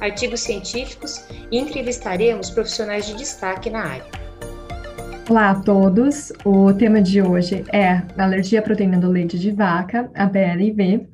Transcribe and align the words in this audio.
artigos 0.00 0.40
científicos 0.40 1.26
e 1.50 1.58
entrevistaremos 1.58 2.50
profissionais 2.50 3.06
de 3.06 3.14
destaque 3.14 3.70
na 3.70 3.84
área. 3.84 4.26
Olá 5.28 5.50
a 5.50 5.60
todos, 5.60 6.32
o 6.44 6.72
tema 6.72 7.02
de 7.02 7.20
hoje 7.20 7.64
é 7.72 8.02
alergia 8.16 8.60
à 8.60 8.62
proteína 8.62 8.98
do 8.98 9.10
leite 9.10 9.38
de 9.38 9.50
vaca, 9.50 10.10
a 10.14 10.26
BLV, 10.26 11.08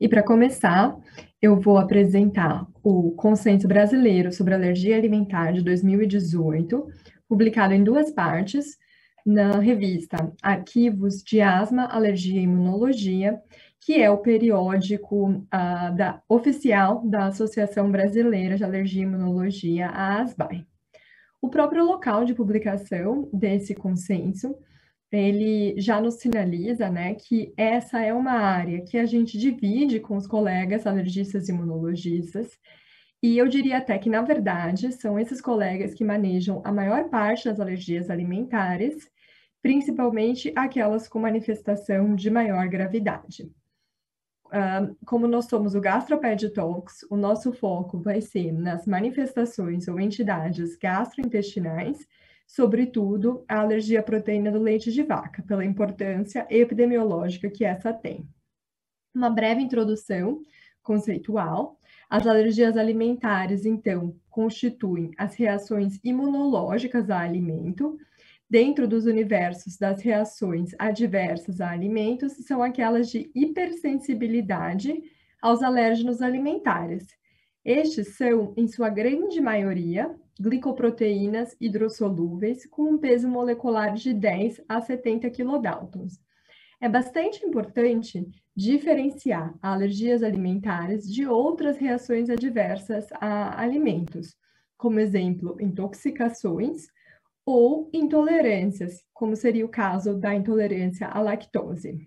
e 0.00 0.08
para 0.08 0.22
começar, 0.22 0.96
eu 1.42 1.60
vou 1.60 1.76
apresentar 1.76 2.66
o 2.82 3.10
Consenso 3.12 3.68
Brasileiro 3.68 4.32
sobre 4.32 4.54
Alergia 4.54 4.96
Alimentar 4.96 5.52
de 5.52 5.62
2018, 5.62 6.86
publicado 7.28 7.74
em 7.74 7.84
duas 7.84 8.10
partes, 8.10 8.78
na 9.26 9.58
revista 9.58 10.32
Arquivos 10.42 11.22
de 11.22 11.42
Asma, 11.42 11.84
Alergia 11.84 12.40
e 12.40 12.44
Imunologia, 12.44 13.38
que 13.80 14.02
é 14.02 14.10
o 14.10 14.18
periódico 14.18 15.30
uh, 15.30 15.96
da, 15.96 16.22
oficial 16.28 17.06
da 17.06 17.26
Associação 17.26 17.90
Brasileira 17.90 18.56
de 18.56 18.64
Alergia 18.64 19.02
e 19.02 19.04
Imunologia, 19.04 19.88
a 19.88 20.20
ASBAI. 20.20 20.66
O 21.40 21.48
próprio 21.48 21.84
local 21.84 22.24
de 22.24 22.34
publicação 22.34 23.28
desse 23.32 23.74
consenso, 23.74 24.56
ele 25.10 25.74
já 25.80 26.00
nos 26.00 26.14
sinaliza, 26.14 26.90
né, 26.90 27.14
que 27.14 27.52
essa 27.56 28.02
é 28.02 28.12
uma 28.12 28.32
área 28.32 28.84
que 28.84 28.98
a 28.98 29.06
gente 29.06 29.38
divide 29.38 30.00
com 30.00 30.16
os 30.16 30.26
colegas 30.26 30.86
alergistas 30.86 31.48
e 31.48 31.52
imunologistas, 31.52 32.58
e 33.22 33.36
eu 33.36 33.48
diria 33.48 33.78
até 33.78 33.98
que, 33.98 34.08
na 34.08 34.22
verdade, 34.22 34.92
são 34.92 35.18
esses 35.18 35.40
colegas 35.40 35.92
que 35.92 36.04
manejam 36.04 36.62
a 36.64 36.72
maior 36.72 37.08
parte 37.08 37.46
das 37.46 37.58
alergias 37.58 38.10
alimentares, 38.10 39.08
principalmente 39.60 40.52
aquelas 40.54 41.08
com 41.08 41.18
manifestação 41.18 42.14
de 42.14 42.30
maior 42.30 42.68
gravidade. 42.68 43.50
Como 45.04 45.26
nós 45.26 45.46
somos 45.46 45.74
o 45.74 45.80
Gastroped 45.80 46.50
Talks, 46.50 47.04
o 47.10 47.16
nosso 47.16 47.52
foco 47.52 47.98
vai 47.98 48.20
ser 48.20 48.52
nas 48.52 48.86
manifestações 48.86 49.88
ou 49.88 50.00
entidades 50.00 50.76
gastrointestinais, 50.76 52.06
sobretudo 52.46 53.44
a 53.46 53.60
alergia 53.60 54.00
à 54.00 54.02
proteína 54.02 54.50
do 54.50 54.58
leite 54.58 54.90
de 54.90 55.02
vaca, 55.02 55.42
pela 55.42 55.64
importância 55.64 56.46
epidemiológica 56.48 57.50
que 57.50 57.64
essa 57.64 57.92
tem. 57.92 58.26
Uma 59.14 59.28
breve 59.28 59.60
introdução 59.60 60.40
conceitual. 60.82 61.78
As 62.08 62.26
alergias 62.26 62.78
alimentares, 62.78 63.66
então, 63.66 64.16
constituem 64.30 65.10
as 65.18 65.34
reações 65.34 66.00
imunológicas 66.02 67.10
a 67.10 67.20
alimento, 67.20 67.98
dentro 68.48 68.88
dos 68.88 69.06
universos 69.06 69.76
das 69.76 70.00
reações 70.00 70.70
adversas 70.78 71.60
a 71.60 71.70
alimentos 71.70 72.32
são 72.46 72.62
aquelas 72.62 73.10
de 73.10 73.30
hipersensibilidade 73.34 75.02
aos 75.40 75.62
alérgenos 75.62 76.22
alimentares. 76.22 77.06
Estes 77.64 78.16
são, 78.16 78.54
em 78.56 78.66
sua 78.66 78.88
grande 78.88 79.40
maioria, 79.40 80.14
glicoproteínas 80.40 81.56
hidrossolúveis 81.60 82.64
com 82.66 82.84
um 82.84 82.98
peso 82.98 83.28
molecular 83.28 83.92
de 83.94 84.14
10 84.14 84.62
a 84.68 84.80
70 84.80 85.28
kilodaltons. 85.30 86.20
É 86.80 86.88
bastante 86.88 87.44
importante 87.44 88.24
diferenciar 88.54 89.52
alergias 89.60 90.22
alimentares 90.22 91.12
de 91.12 91.26
outras 91.26 91.76
reações 91.76 92.30
adversas 92.30 93.08
a 93.20 93.60
alimentos, 93.60 94.36
como 94.76 95.00
exemplo, 95.00 95.56
intoxicações, 95.60 96.88
ou 97.50 97.88
intolerâncias, 97.94 99.02
como 99.14 99.34
seria 99.34 99.64
o 99.64 99.70
caso 99.70 100.14
da 100.18 100.34
intolerância 100.34 101.08
à 101.08 101.18
lactose. 101.18 102.06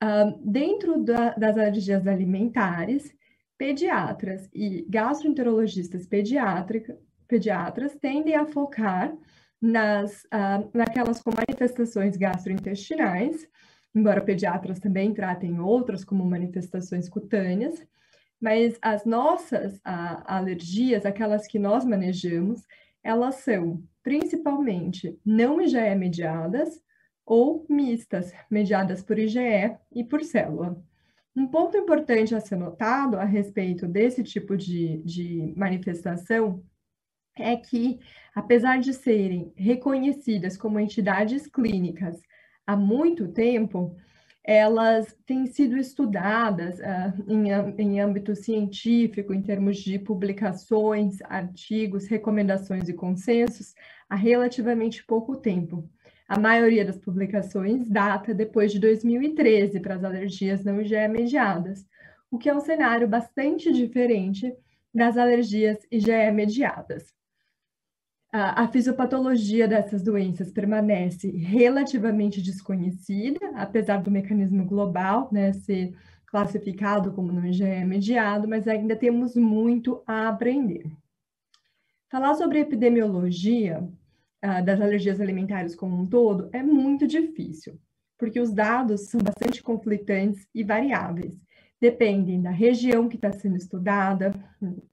Uh, 0.00 0.38
dentro 0.48 1.02
da, 1.02 1.30
das 1.30 1.58
alergias 1.58 2.06
alimentares, 2.06 3.12
pediatras 3.58 4.48
e 4.54 4.86
gastroenterologistas 4.88 6.06
pediatras 7.26 7.96
tendem 7.96 8.36
a 8.36 8.46
focar 8.46 9.12
nas, 9.60 10.22
uh, 10.26 10.70
naquelas 10.72 11.20
com 11.20 11.32
manifestações 11.34 12.16
gastrointestinais, 12.16 13.48
embora 13.92 14.20
pediatras 14.20 14.78
também 14.78 15.12
tratem 15.12 15.58
outras 15.58 16.04
como 16.04 16.24
manifestações 16.24 17.08
cutâneas, 17.08 17.84
mas 18.40 18.78
as 18.80 19.04
nossas 19.04 19.78
uh, 19.78 20.22
alergias, 20.24 21.04
aquelas 21.04 21.48
que 21.48 21.58
nós 21.58 21.84
manejamos, 21.84 22.62
elas 23.02 23.34
são 23.36 23.82
principalmente 24.02 25.18
não 25.24 25.60
IgE 25.60 25.94
mediadas 25.94 26.80
ou 27.24 27.66
mistas, 27.68 28.32
mediadas 28.50 29.02
por 29.02 29.18
IgE 29.18 29.76
e 29.92 30.02
por 30.02 30.22
célula. 30.22 30.82
Um 31.34 31.46
ponto 31.46 31.76
importante 31.76 32.34
a 32.34 32.40
ser 32.40 32.56
notado 32.56 33.16
a 33.16 33.24
respeito 33.24 33.86
desse 33.86 34.22
tipo 34.22 34.56
de, 34.56 34.98
de 35.04 35.54
manifestação 35.56 36.64
é 37.36 37.56
que, 37.56 38.00
apesar 38.34 38.80
de 38.80 38.92
serem 38.92 39.52
reconhecidas 39.56 40.56
como 40.56 40.80
entidades 40.80 41.46
clínicas 41.46 42.20
há 42.66 42.76
muito 42.76 43.28
tempo, 43.28 43.96
elas 44.50 45.16
têm 45.24 45.46
sido 45.46 45.76
estudadas 45.76 46.80
uh, 46.80 47.30
em, 47.32 47.50
em 47.78 48.00
âmbito 48.00 48.34
científico, 48.34 49.32
em 49.32 49.40
termos 49.40 49.76
de 49.76 49.96
publicações, 49.96 51.22
artigos, 51.22 52.08
recomendações 52.08 52.88
e 52.88 52.92
consensos, 52.92 53.76
há 54.08 54.16
relativamente 54.16 55.04
pouco 55.04 55.36
tempo. 55.36 55.88
A 56.26 56.36
maioria 56.36 56.84
das 56.84 56.98
publicações 56.98 57.88
data 57.88 58.34
depois 58.34 58.72
de 58.72 58.80
2013 58.80 59.78
para 59.78 59.94
as 59.94 60.02
alergias 60.02 60.64
não 60.64 60.80
IgE 60.80 61.06
mediadas, 61.06 61.86
o 62.28 62.36
que 62.36 62.48
é 62.48 62.54
um 62.54 62.60
cenário 62.60 63.06
bastante 63.06 63.72
diferente 63.72 64.52
das 64.92 65.16
alergias 65.16 65.78
IgE 65.92 66.32
mediadas 66.32 67.14
a, 68.32 68.68
fisiopatologia 68.68 69.66
dessas 69.66 70.02
doenças 70.02 70.52
permanece 70.52 71.30
relativamente 71.30 72.40
desconhecida, 72.40 73.40
apesar 73.54 74.02
do 74.02 74.10
mecanismo 74.10 74.64
global 74.64 75.28
né, 75.32 75.52
ser 75.52 75.94
classificado 76.26 77.12
como 77.12 77.32
não 77.32 77.44
IgE 77.44 77.84
mediado, 77.84 78.46
mas 78.46 78.68
ainda 78.68 78.94
temos 78.94 79.34
muito 79.34 80.02
a 80.06 80.28
aprender. 80.28 80.84
Falar 82.08 82.34
sobre 82.34 82.60
epidemiologia 82.60 83.80
uh, 84.44 84.64
das 84.64 84.80
alergias 84.80 85.20
alimentares 85.20 85.74
como 85.74 86.00
um 86.00 86.06
todo 86.06 86.48
é 86.52 86.62
muito 86.62 87.06
difícil, 87.06 87.80
porque 88.16 88.38
os 88.38 88.52
dados 88.52 89.08
são 89.08 89.20
bastante 89.20 89.60
conflitantes 89.60 90.46
e 90.54 90.62
variáveis. 90.62 91.36
Dependem 91.80 92.42
da 92.42 92.50
região 92.50 93.08
que 93.08 93.16
está 93.16 93.32
sendo 93.32 93.56
estudada, 93.56 94.32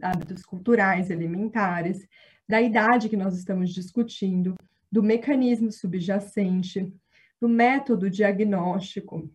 hábitos 0.01 0.43
culturais, 0.43 1.11
alimentares, 1.11 2.07
da 2.47 2.61
idade 2.61 3.09
que 3.09 3.17
nós 3.17 3.37
estamos 3.37 3.73
discutindo, 3.73 4.55
do 4.91 5.03
mecanismo 5.03 5.71
subjacente, 5.71 6.93
do 7.39 7.49
método 7.49 8.09
diagnóstico. 8.09 9.29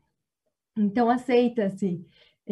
Então, 0.77 1.11
aceita-se 1.11 2.05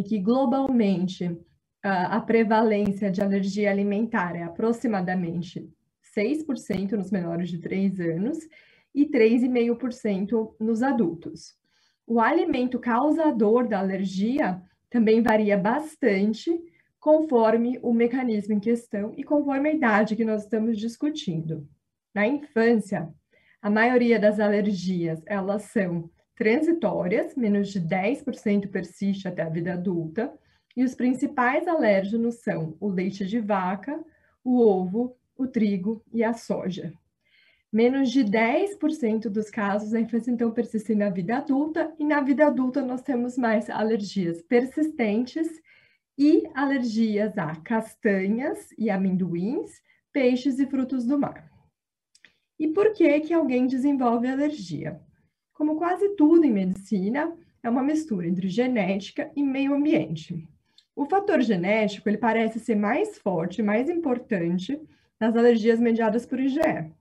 que 0.07 0.19
globalmente 0.19 1.37
a 1.83 2.21
prevalência 2.21 3.11
de 3.11 3.23
alergia 3.23 3.71
alimentar 3.71 4.37
é 4.37 4.43
aproximadamente 4.43 5.67
6% 6.15 6.93
nos 6.93 7.11
menores 7.11 7.49
de 7.49 7.59
3 7.59 8.01
anos 8.01 8.39
e 8.95 9.07
3,5% 9.07 10.55
nos 10.61 10.83
adultos. 10.83 11.57
O 12.07 12.21
alimento 12.21 12.79
causador 12.79 13.67
da 13.67 13.79
alergia 13.79 14.61
também 14.91 15.23
varia 15.23 15.57
bastante 15.57 16.51
conforme 17.01 17.79
o 17.83 17.95
mecanismo 17.95 18.55
em 18.55 18.61
questão 18.61 19.15
e 19.17 19.25
conforme 19.25 19.71
a 19.71 19.73
idade 19.73 20.15
que 20.15 20.25
nós 20.25 20.43
estamos 20.43 20.79
discutindo. 20.79 21.67
Na 22.15 22.27
infância, 22.27 23.09
a 23.63 23.71
maioria 23.71 24.19
das 24.19 24.39
alergias, 24.39 25.23
elas 25.27 25.63
são 25.63 26.11
transitórias, 26.37 27.35
menos 27.35 27.71
de 27.71 27.81
10% 27.81 28.71
persiste 28.71 29.27
até 29.27 29.43
a 29.43 29.49
vida 29.49 29.73
adulta, 29.73 30.33
e 30.77 30.85
os 30.85 30.95
principais 30.95 31.67
alérgenos 31.67 32.37
são 32.37 32.77
o 32.79 32.89
leite 32.89 33.27
de 33.27 33.41
vaca, 33.41 33.99
o 34.45 34.61
ovo, 34.61 35.17
o 35.37 35.47
trigo 35.47 36.03
e 36.13 36.23
a 36.23 36.33
soja. 36.33 36.93
Menos 37.73 38.11
de 38.11 38.25
10% 38.25 39.29
dos 39.29 39.49
casos 39.49 39.95
a 39.95 40.01
infância 40.01 40.31
então 40.31 40.51
persistem 40.51 40.97
na 40.97 41.09
vida 41.09 41.37
adulta, 41.37 41.93
e 41.99 42.05
na 42.05 42.21
vida 42.21 42.47
adulta 42.47 42.83
nós 42.83 43.03
temos 43.03 43.39
mais 43.39 43.71
alergias 43.71 44.43
persistentes 44.43 45.49
e 46.21 46.47
alergias 46.53 47.39
a 47.39 47.57
castanhas 47.57 48.69
e 48.77 48.91
amendoins, 48.91 49.81
peixes 50.13 50.59
e 50.59 50.67
frutos 50.67 51.07
do 51.07 51.19
mar. 51.19 51.51
E 52.59 52.69
por 52.69 52.93
que 52.93 53.21
que 53.21 53.33
alguém 53.33 53.67
desenvolve 53.67 54.29
alergia? 54.29 55.01
Como 55.55 55.77
quase 55.77 56.15
tudo 56.17 56.45
em 56.45 56.53
medicina, 56.53 57.35
é 57.63 57.71
uma 57.71 57.83
mistura 57.83 58.29
entre 58.29 58.51
genética 58.51 59.33
e 59.35 59.43
meio 59.43 59.73
ambiente. 59.73 60.47
O 60.95 61.07
fator 61.07 61.41
genético, 61.41 62.07
ele 62.07 62.19
parece 62.19 62.61
ser 62.61 62.75
mais 62.75 63.17
forte, 63.17 63.63
mais 63.63 63.89
importante 63.89 64.79
nas 65.19 65.35
alergias 65.35 65.81
mediadas 65.81 66.27
por 66.27 66.39
IgE. 66.39 66.93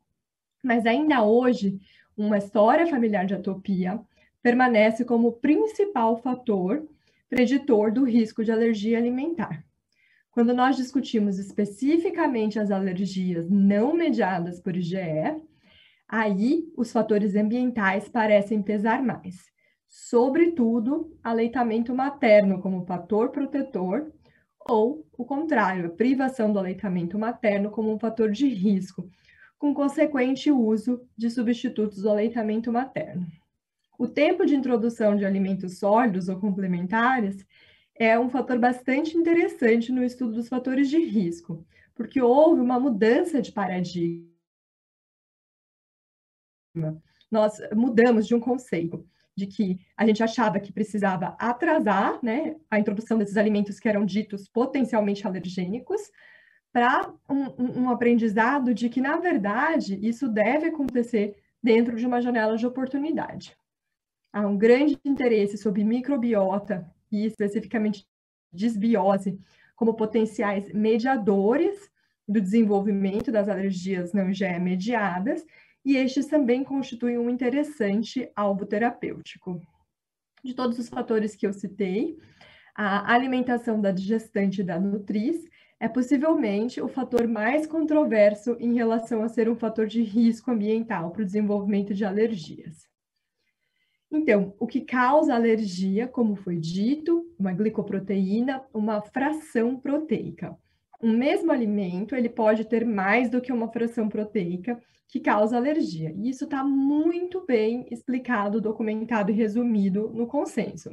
Mas 0.63 0.85
ainda 0.85 1.25
hoje, 1.25 1.77
uma 2.15 2.37
história 2.37 2.87
familiar 2.87 3.25
de 3.25 3.33
atopia 3.33 3.99
permanece 4.41 5.03
como 5.03 5.33
principal 5.33 6.15
fator 6.21 6.87
preditor 7.29 7.91
do 7.91 8.03
risco 8.03 8.43
de 8.43 8.51
alergia 8.51 8.97
alimentar. 8.97 9.63
Quando 10.31 10.53
nós 10.53 10.75
discutimos 10.75 11.37
especificamente 11.37 12.59
as 12.59 12.71
alergias 12.71 13.49
não 13.49 13.93
mediadas 13.93 14.59
por 14.59 14.75
IgE, 14.75 14.97
aí 16.07 16.63
os 16.75 16.91
fatores 16.91 17.35
ambientais 17.35 18.09
parecem 18.09 18.61
pesar 18.61 19.03
mais. 19.03 19.49
Sobretudo, 19.87 21.17
aleitamento 21.23 21.95
materno 21.95 22.61
como 22.61 22.85
fator 22.85 23.29
protetor, 23.29 24.11
ou 24.69 25.05
o 25.17 25.25
contrário, 25.25 25.87
a 25.87 25.89
privação 25.89 26.53
do 26.53 26.59
aleitamento 26.59 27.17
materno 27.17 27.71
como 27.71 27.91
um 27.91 27.99
fator 27.99 28.31
de 28.31 28.47
risco, 28.47 29.09
com 29.57 29.73
consequente 29.73 30.51
uso 30.51 31.01
de 31.17 31.29
substitutos 31.29 32.03
do 32.03 32.09
aleitamento 32.09 32.71
materno. 32.71 33.25
O 33.99 34.07
tempo 34.07 34.45
de 34.45 34.55
introdução 34.55 35.17
de 35.17 35.25
alimentos 35.25 35.77
sólidos 35.77 36.29
ou 36.29 36.39
complementares 36.39 37.45
é 37.93 38.17
um 38.17 38.29
fator 38.29 38.57
bastante 38.57 39.17
interessante 39.17 39.91
no 39.91 40.01
estudo 40.01 40.35
dos 40.35 40.47
fatores 40.47 40.89
de 40.89 40.97
risco, 41.03 41.67
porque 41.93 42.21
houve 42.21 42.61
uma 42.61 42.79
mudança 42.79 43.41
de 43.41 43.51
paradigma. 43.51 44.25
Nós 47.29 47.59
mudamos 47.75 48.25
de 48.25 48.33
um 48.33 48.39
conceito 48.39 49.05
de 49.35 49.45
que 49.45 49.77
a 49.97 50.07
gente 50.07 50.23
achava 50.23 50.61
que 50.61 50.71
precisava 50.71 51.35
atrasar 51.37 52.23
né, 52.23 52.55
a 52.71 52.79
introdução 52.79 53.17
desses 53.17 53.35
alimentos 53.35 53.81
que 53.81 53.89
eram 53.89 54.05
ditos 54.05 54.47
potencialmente 54.47 55.27
alergênicos, 55.27 56.09
para 56.71 57.13
um, 57.29 57.81
um, 57.81 57.89
aprendizado 57.89 58.73
de 58.73 58.87
que, 58.87 59.01
na 59.01 59.17
verdade, 59.17 59.99
isso 60.01 60.29
deve 60.29 60.67
acontecer 60.67 61.35
dentro 61.61 61.97
de 61.97 62.05
uma 62.05 62.21
janela 62.21 62.55
de 62.55 62.65
oportunidade. 62.65 63.58
Há 64.31 64.45
um 64.45 64.57
grande 64.57 64.99
interesse 65.03 65.57
sobre 65.57 65.83
microbiota 65.83 66.89
e 67.11 67.25
especificamente 67.25 68.05
desbiose 68.51 69.39
como 69.75 69.95
potenciais 69.95 70.71
mediadores 70.73 71.89
do 72.27 72.39
desenvolvimento 72.39 73.31
das 73.31 73.49
alergias 73.49 74.13
não 74.13 74.31
GE 74.31 74.59
mediadas, 74.59 75.43
e 75.83 75.95
estes 75.95 76.27
também 76.27 76.63
constituem 76.63 77.17
um 77.17 77.29
interessante 77.29 78.29
alvo 78.35 78.65
terapêutico. 78.65 79.59
De 80.43 80.53
todos 80.53 80.77
os 80.77 80.89
fatores 80.89 81.35
que 81.35 81.47
eu 81.47 81.53
citei, 81.53 82.17
a 82.75 83.13
alimentação 83.13 83.81
da 83.81 83.91
digestante 83.91 84.61
e 84.61 84.63
da 84.63 84.79
nutriz 84.79 85.43
é 85.79 85.87
possivelmente 85.87 86.81
o 86.81 86.87
fator 86.87 87.27
mais 87.27 87.65
controverso 87.65 88.55
em 88.59 88.73
relação 88.73 89.23
a 89.23 89.29
ser 89.29 89.49
um 89.49 89.55
fator 89.55 89.87
de 89.87 90.03
risco 90.03 90.51
ambiental 90.51 91.11
para 91.11 91.21
o 91.21 91.25
desenvolvimento 91.25 91.93
de 91.93 92.05
alergias. 92.05 92.88
Então, 94.11 94.55
o 94.59 94.65
que 94.65 94.81
causa 94.81 95.35
alergia, 95.35 96.07
como 96.07 96.35
foi 96.35 96.57
dito, 96.57 97.31
uma 97.37 97.53
glicoproteína, 97.53 98.63
uma 98.73 99.01
fração 99.01 99.79
proteica. 99.79 100.57
Um 101.01 101.15
mesmo 101.17 101.51
alimento, 101.51 102.15
ele 102.15 102.29
pode 102.29 102.65
ter 102.65 102.85
mais 102.85 103.29
do 103.29 103.39
que 103.39 103.53
uma 103.53 103.71
fração 103.71 104.09
proteica 104.09 104.81
que 105.07 105.19
causa 105.19 105.57
alergia. 105.57 106.11
E 106.17 106.29
isso 106.29 106.45
está 106.45 106.63
muito 106.63 107.45
bem 107.45 107.85
explicado, 107.91 108.59
documentado 108.59 109.31
e 109.31 109.35
resumido 109.35 110.09
no 110.09 110.27
consenso. 110.27 110.89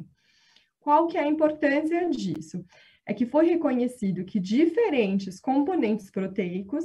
Qual 0.80 1.06
que 1.06 1.18
é 1.18 1.22
a 1.22 1.28
importância 1.28 2.08
disso? 2.08 2.64
é 3.06 3.14
que 3.14 3.24
foi 3.24 3.46
reconhecido 3.46 4.24
que 4.24 4.40
diferentes 4.40 5.38
componentes 5.38 6.10
proteicos 6.10 6.84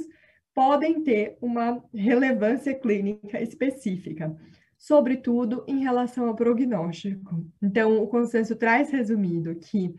podem 0.54 1.02
ter 1.02 1.36
uma 1.40 1.82
relevância 1.92 2.72
clínica 2.74 3.42
específica, 3.42 4.34
sobretudo 4.82 5.64
em 5.68 5.78
relação 5.78 6.26
ao 6.26 6.34
prognóstico. 6.34 7.46
Então, 7.62 8.02
o 8.02 8.08
consenso 8.08 8.56
traz 8.56 8.90
resumido 8.90 9.54
que 9.54 9.94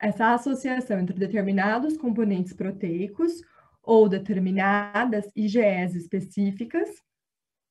essa 0.00 0.34
associação 0.34 0.98
entre 0.98 1.16
determinados 1.16 1.96
componentes 1.96 2.52
proteicos 2.52 3.40
ou 3.80 4.08
determinadas 4.08 5.30
IgEs 5.36 5.94
específicas 5.94 6.88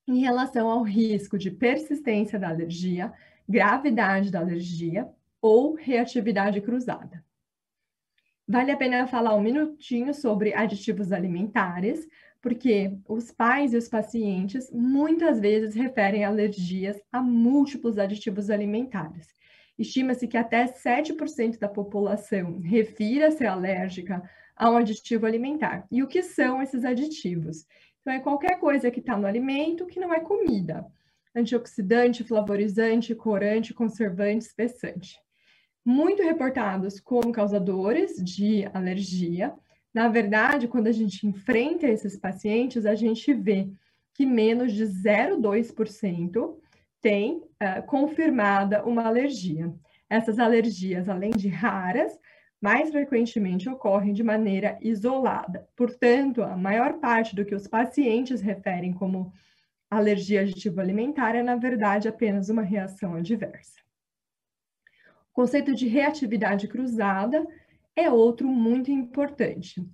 em 0.07 0.19
relação 0.19 0.69
ao 0.69 0.81
risco 0.81 1.37
de 1.37 1.51
persistência 1.51 2.39
da 2.39 2.47
alergia, 2.47 3.11
gravidade 3.47 4.31
da 4.31 4.39
alergia 4.39 5.09
ou 5.41 5.73
reatividade 5.73 6.61
cruzada. 6.61 7.21
Vale 8.47 8.71
a 8.71 8.77
pena 8.77 9.07
falar 9.07 9.35
um 9.35 9.41
minutinho 9.41 10.13
sobre 10.13 10.53
aditivos 10.53 11.11
alimentares, 11.11 12.07
porque 12.45 12.95
os 13.09 13.31
pais 13.31 13.73
e 13.73 13.77
os 13.77 13.89
pacientes 13.89 14.69
muitas 14.71 15.39
vezes 15.39 15.73
referem 15.73 16.23
alergias 16.23 16.95
a 17.11 17.19
múltiplos 17.19 17.97
aditivos 17.97 18.51
alimentares. 18.51 19.29
Estima-se 19.79 20.27
que 20.27 20.37
até 20.37 20.65
7% 20.67 21.57
da 21.57 21.67
população 21.67 22.59
refira 22.59 23.31
ser 23.31 23.47
alérgica 23.47 24.21
a 24.55 24.69
um 24.69 24.77
aditivo 24.77 25.25
alimentar. 25.25 25.87
E 25.91 26.03
o 26.03 26.07
que 26.07 26.21
são 26.21 26.61
esses 26.61 26.85
aditivos? 26.85 27.65
Então, 28.01 28.13
é 28.13 28.19
qualquer 28.19 28.59
coisa 28.59 28.91
que 28.91 28.99
está 28.99 29.17
no 29.17 29.25
alimento 29.25 29.87
que 29.87 29.99
não 29.99 30.13
é 30.13 30.19
comida. 30.19 30.85
Antioxidante, 31.35 32.23
flavorizante, 32.23 33.15
corante, 33.15 33.73
conservante, 33.73 34.45
espessante 34.45 35.15
muito 35.85 36.23
reportados 36.23 36.99
como 36.99 37.31
causadores 37.31 38.15
de 38.15 38.65
alergia. 38.73 39.53
Na 39.95 40.09
verdade, 40.09 40.67
quando 40.67 40.87
a 40.87 40.91
gente 40.91 41.25
enfrenta 41.25 41.87
esses 41.87 42.17
pacientes, 42.17 42.85
a 42.85 42.95
gente 42.95 43.33
vê 43.33 43.69
que 44.13 44.25
menos 44.25 44.73
de 44.73 44.83
0,2% 44.83 46.53
tem 47.01 47.37
uh, 47.37 47.81
confirmada 47.87 48.83
uma 48.83 49.03
alergia. 49.05 49.73
Essas 50.09 50.37
alergias, 50.37 51.07
além 51.07 51.31
de 51.31 51.47
raras, 51.47 52.11
mais 52.59 52.91
frequentemente 52.91 53.69
ocorrem 53.69 54.11
de 54.11 54.21
maneira 54.21 54.77
isolada. 54.81 55.65
Portanto, 55.77 56.43
a 56.43 56.57
maior 56.57 56.99
parte 56.99 57.33
do 57.33 57.45
que 57.45 57.55
os 57.55 57.65
pacientes 57.65 58.41
referem 58.41 58.91
como 58.91 59.31
alergia 59.89 60.41
aditivo 60.41 60.81
alimentar 60.81 61.35
é, 61.35 61.41
na 61.41 61.55
verdade, 61.55 62.09
apenas 62.09 62.49
uma 62.49 62.63
reação 62.63 63.15
adversa. 63.15 63.79
O 65.31 65.35
conceito 65.35 65.73
de 65.73 65.87
reatividade 65.87 66.67
cruzada 66.67 67.47
é 67.95 68.11
outro 68.11 68.47
muito 68.47 68.91
importante. 68.91 69.85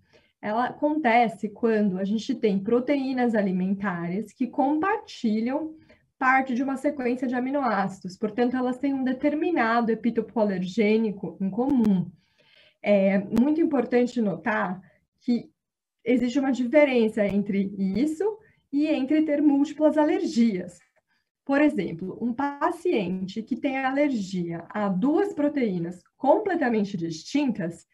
Ela 0.41 0.65
acontece 0.65 1.49
quando 1.49 1.99
a 1.99 2.03
gente 2.03 2.33
tem 2.33 2.57
proteínas 2.57 3.35
alimentares 3.35 4.33
que 4.33 4.47
compartilham 4.47 5.75
parte 6.17 6.53
de 6.53 6.61
uma 6.61 6.77
sequência 6.77 7.27
de 7.27 7.33
aminoácidos, 7.33 8.15
portanto, 8.15 8.55
elas 8.55 8.77
têm 8.77 8.93
um 8.93 9.03
determinado 9.03 9.91
epítopo 9.91 10.39
alergênico 10.39 11.35
em 11.41 11.49
comum. 11.49 12.11
É 12.81 13.17
muito 13.17 13.59
importante 13.59 14.21
notar 14.21 14.79
que 15.19 15.49
existe 16.03 16.39
uma 16.39 16.51
diferença 16.51 17.25
entre 17.25 17.73
isso 17.75 18.37
e 18.71 18.87
entre 18.87 19.23
ter 19.23 19.41
múltiplas 19.41 19.97
alergias. 19.97 20.79
Por 21.51 21.59
exemplo, 21.59 22.17
um 22.21 22.33
paciente 22.33 23.43
que 23.43 23.57
tem 23.57 23.83
alergia 23.83 24.63
a 24.69 24.87
duas 24.87 25.33
proteínas 25.33 26.01
completamente 26.15 26.95
distintas, 26.95 27.85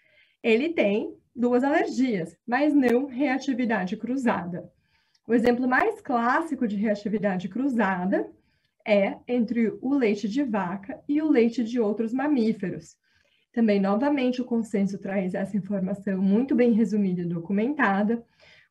ele 0.44 0.70
tem 0.70 1.18
duas 1.36 1.64
alergias, 1.64 2.38
mas 2.46 2.72
não 2.76 3.08
reatividade 3.08 3.98
cruzada. 3.98 4.72
O 5.28 5.34
exemplo 5.34 5.68
mais 5.68 6.00
clássico 6.02 6.68
de 6.68 6.76
reatividade 6.76 7.50
cruzada 7.50 8.32
é 8.86 9.18
entre 9.28 9.76
o 9.82 9.92
leite 9.96 10.30
de 10.30 10.44
vaca 10.44 11.02
e 11.10 11.20
o 11.20 11.28
leite 11.28 11.64
de 11.64 11.80
outros 11.80 12.14
mamíferos. 12.14 12.96
Também, 13.52 13.80
novamente, 13.80 14.40
o 14.40 14.46
consenso 14.46 15.00
traz 15.00 15.34
essa 15.34 15.58
informação 15.58 16.22
muito 16.22 16.54
bem 16.54 16.74
resumida 16.74 17.22
e 17.22 17.26
documentada, 17.26 18.24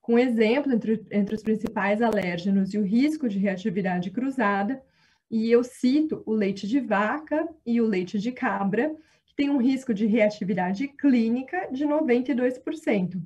com 0.06 0.16
exemplo 0.16 0.72
entre, 0.72 1.04
entre 1.10 1.34
os 1.34 1.42
principais 1.42 2.00
alérgenos 2.00 2.72
e 2.72 2.78
o 2.78 2.84
risco 2.84 3.28
de 3.28 3.40
reatividade 3.40 4.08
cruzada, 4.08 4.80
e 5.28 5.50
eu 5.50 5.64
cito 5.64 6.22
o 6.24 6.32
leite 6.32 6.68
de 6.68 6.78
vaca 6.78 7.48
e 7.66 7.80
o 7.80 7.86
leite 7.88 8.16
de 8.16 8.30
cabra, 8.30 8.94
que 9.26 9.34
tem 9.34 9.50
um 9.50 9.56
risco 9.60 9.92
de 9.92 10.06
reatividade 10.06 10.86
clínica 10.86 11.68
de 11.72 11.84
92%, 11.84 13.20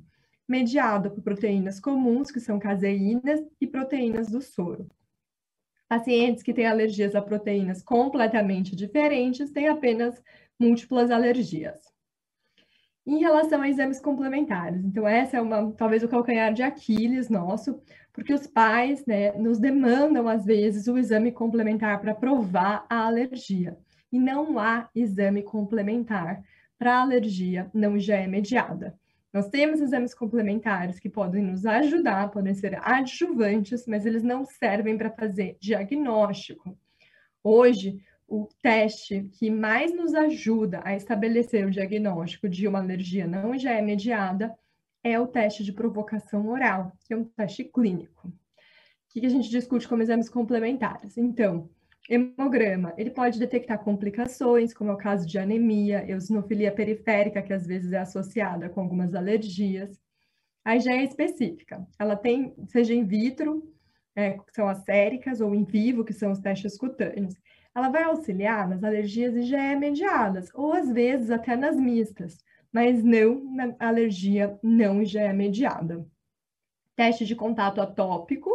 mediado 0.47 1.11
por 1.11 1.21
proteínas 1.21 1.79
comuns, 1.79 2.31
que 2.31 2.39
são 2.39 2.57
caseínas 2.57 3.39
e 3.61 3.67
proteínas 3.67 4.27
do 4.31 4.41
soro. 4.41 4.87
Pacientes 5.87 6.41
que 6.41 6.51
têm 6.51 6.65
alergias 6.65 7.13
a 7.13 7.21
proteínas 7.21 7.83
completamente 7.83 8.75
diferentes 8.75 9.51
têm 9.51 9.67
apenas 9.67 10.19
múltiplas 10.59 11.11
alergias. 11.11 11.79
Em 13.05 13.17
relação 13.17 13.61
a 13.61 13.69
exames 13.69 13.99
complementares, 13.99 14.85
então 14.85 15.07
essa 15.07 15.37
é 15.37 15.41
uma 15.41 15.71
talvez 15.71 16.03
o 16.03 16.07
calcanhar 16.07 16.53
de 16.53 16.61
Aquiles 16.61 17.29
nosso, 17.29 17.81
porque 18.13 18.33
os 18.33 18.45
pais 18.45 19.03
né, 19.07 19.31
nos 19.31 19.57
demandam 19.57 20.27
às 20.27 20.45
vezes 20.45 20.87
o 20.87 20.97
exame 20.97 21.31
complementar 21.31 21.99
para 21.99 22.13
provar 22.13 22.85
a 22.87 23.07
alergia 23.07 23.75
e 24.11 24.19
não 24.19 24.59
há 24.59 24.87
exame 24.93 25.41
complementar 25.41 26.43
para 26.77 27.01
alergia 27.01 27.69
não 27.73 27.97
IgE 27.97 28.27
mediada. 28.27 28.95
Nós 29.33 29.47
temos 29.47 29.79
exames 29.79 30.13
complementares 30.13 30.99
que 30.99 31.09
podem 31.09 31.41
nos 31.41 31.65
ajudar, 31.65 32.29
podem 32.29 32.53
ser 32.53 32.77
adjuvantes, 32.83 33.87
mas 33.87 34.05
eles 34.05 34.21
não 34.21 34.43
servem 34.43 34.97
para 34.97 35.09
fazer 35.09 35.57
diagnóstico. 35.59 36.77
Hoje, 37.43 38.03
o 38.31 38.47
teste 38.61 39.29
que 39.33 39.51
mais 39.51 39.93
nos 39.93 40.13
ajuda 40.13 40.79
a 40.85 40.95
estabelecer 40.95 41.65
o 41.65 41.69
diagnóstico 41.69 42.47
de 42.47 42.65
uma 42.65 42.79
alergia 42.79 43.27
não 43.27 43.53
IgE 43.53 43.81
mediada 43.81 44.57
é 45.03 45.19
o 45.19 45.27
teste 45.27 45.65
de 45.65 45.73
provocação 45.73 46.47
oral, 46.47 46.93
que 47.05 47.13
é 47.13 47.17
um 47.17 47.25
teste 47.25 47.65
clínico. 47.65 48.29
O 48.29 48.33
que 49.09 49.25
a 49.25 49.29
gente 49.29 49.49
discute 49.49 49.85
como 49.85 50.01
exames 50.01 50.29
complementares? 50.29 51.17
Então, 51.17 51.69
Hemograma, 52.09 52.93
ele 52.97 53.09
pode 53.09 53.37
detectar 53.37 53.83
complicações, 53.83 54.73
como 54.73 54.91
é 54.91 54.93
o 54.93 54.97
caso 54.97 55.27
de 55.27 55.37
anemia, 55.37 56.09
eosinofilia 56.09 56.71
periférica, 56.71 57.41
que 57.41 57.51
às 57.51 57.67
vezes 57.67 57.91
é 57.91 57.97
associada 57.97 58.69
com 58.69 58.79
algumas 58.79 59.13
alergias. 59.13 59.99
A 60.63 60.77
IgE 60.77 60.89
é 60.89 61.03
específica, 61.03 61.85
ela 61.99 62.15
tem, 62.15 62.55
seja 62.67 62.93
in 62.93 63.03
vitro, 63.03 63.69
é, 64.15 64.31
que 64.31 64.53
são 64.53 64.69
as 64.69 64.83
séricas, 64.85 65.41
ou 65.41 65.53
in 65.53 65.65
vivo, 65.65 66.05
que 66.05 66.13
são 66.13 66.31
os 66.31 66.39
testes 66.39 66.77
cutâneos. 66.77 67.33
Ela 67.73 67.89
vai 67.89 68.03
auxiliar 68.03 68.67
nas 68.67 68.83
alergias 68.83 69.35
IgE 69.35 69.75
mediadas, 69.77 70.49
ou 70.53 70.73
às 70.73 70.91
vezes 70.91 71.31
até 71.31 71.55
nas 71.55 71.77
mistas, 71.77 72.37
mas 72.71 73.03
não 73.03 73.43
na 73.55 73.75
alergia 73.79 74.57
não 74.61 75.01
IgE 75.01 75.31
mediada. 75.33 76.05
Teste 76.95 77.25
de 77.25 77.35
contato 77.35 77.81
atópico, 77.81 78.49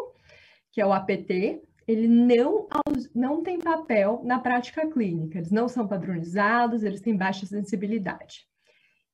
que 0.71 0.81
é 0.81 0.87
o 0.87 0.93
APT, 0.93 1.63
ele 1.87 2.09
não, 2.09 2.67
não 3.15 3.43
tem 3.43 3.59
papel 3.59 4.21
na 4.25 4.39
prática 4.41 4.91
clínica, 4.91 5.39
eles 5.39 5.53
não 5.53 5.69
são 5.69 5.87
padronizados, 5.87 6.83
eles 6.83 7.01
têm 7.01 7.17
baixa 7.17 7.47
sensibilidade. 7.47 8.47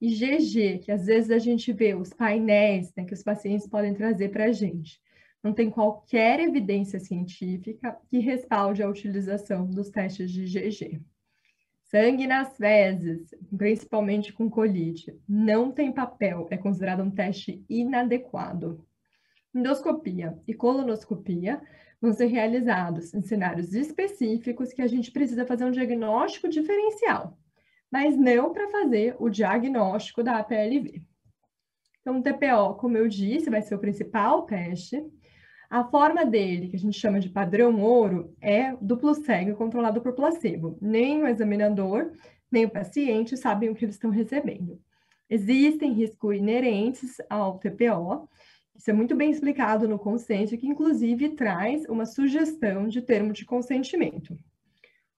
E 0.01 0.09
GG, 0.09 0.81
que 0.81 0.91
às 0.91 1.07
vezes 1.07 1.31
a 1.31 1.39
gente 1.39 1.73
vê 1.73 1.95
os 1.95 2.13
painéis 2.13 2.93
né, 2.97 3.05
que 3.05 3.15
os 3.15 3.23
pacientes 3.23 3.69
podem 3.69 3.95
trazer 3.95 4.31
para 4.31 4.47
a 4.47 4.53
gente, 4.53 5.01
não 5.43 5.53
tem 5.53 5.71
qualquer 5.71 6.39
evidência 6.41 7.01
científica 7.01 7.99
que 8.09 8.19
respalde 8.19 8.83
a 8.83 8.89
utilização 8.89 9.69
dos 9.69 9.91
testes 9.91 10.31
de 10.31 10.45
GG. 10.45 11.01
Sangue 11.83 12.27
nas 12.27 12.57
fezes, 12.57 13.35
principalmente 13.57 14.33
com 14.33 14.49
colite, 14.49 15.15
não 15.29 15.71
tem 15.71 15.93
papel, 15.93 16.47
é 16.51 16.57
considerado 16.57 17.03
um 17.03 17.11
teste 17.11 17.65
inadequado. 17.69 18.87
Endoscopia 19.55 20.39
e 20.49 20.55
colonoscopia 20.55 21.61
vão 22.01 22.13
ser 22.13 22.27
realizados 22.27 23.13
em 23.13 23.23
cenários 23.23 23.75
específicos 23.75 24.73
que 24.73 24.81
a 24.81 24.87
gente 24.87 25.13
precisa 25.13 25.45
fazer 25.45 25.65
um 25.65 25.71
diagnóstico 25.71 26.49
diferencial, 26.49 27.39
mas 27.91 28.17
não 28.17 28.53
para 28.53 28.71
fazer 28.71 29.15
o 29.19 29.29
diagnóstico 29.29 30.23
da 30.23 30.39
APLV. 30.39 31.03
Então, 32.01 32.19
o 32.19 32.23
TPO, 32.23 32.75
como 32.79 32.97
eu 32.97 33.07
disse, 33.07 33.51
vai 33.51 33.63
ser 33.63 33.75
o 33.75 33.79
principal 33.79 34.43
teste. 34.43 35.05
A 35.73 35.85
forma 35.85 36.27
dele, 36.27 36.69
que 36.69 36.77
a 36.77 36.79
gente 36.79 37.01
chama 37.01 37.19
de 37.19 37.31
padrão 37.31 37.81
ouro, 37.81 38.37
é 38.43 38.77
duplo 38.79 39.15
cego 39.15 39.57
controlado 39.57 40.03
por 40.03 40.13
placebo. 40.13 40.77
Nem 40.83 41.23
o 41.23 41.27
examinador, 41.27 42.13
nem 42.51 42.67
o 42.67 42.71
paciente 42.71 43.39
sabem 43.39 43.71
o 43.71 43.75
que 43.75 43.87
eles 43.87 43.95
estão 43.95 44.11
recebendo. 44.11 44.79
Existem 45.31 45.95
riscos 45.95 46.37
inerentes 46.37 47.17
ao 47.31 47.59
TPO, 47.59 48.29
isso 48.77 48.91
é 48.91 48.93
muito 48.93 49.17
bem 49.17 49.31
explicado 49.31 49.89
no 49.89 49.99
consenso, 49.99 50.59
que 50.59 50.67
inclusive 50.67 51.31
traz 51.31 51.87
uma 51.87 52.05
sugestão 52.05 52.87
de 52.87 53.01
termo 53.01 53.33
de 53.33 53.47
consentimento. 53.47 54.37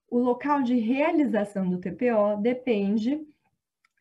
O 0.09 0.19
local 0.19 0.63
de 0.63 0.79
realização 0.79 1.69
do 1.69 1.79
TPO 1.79 2.41
depende 2.41 3.19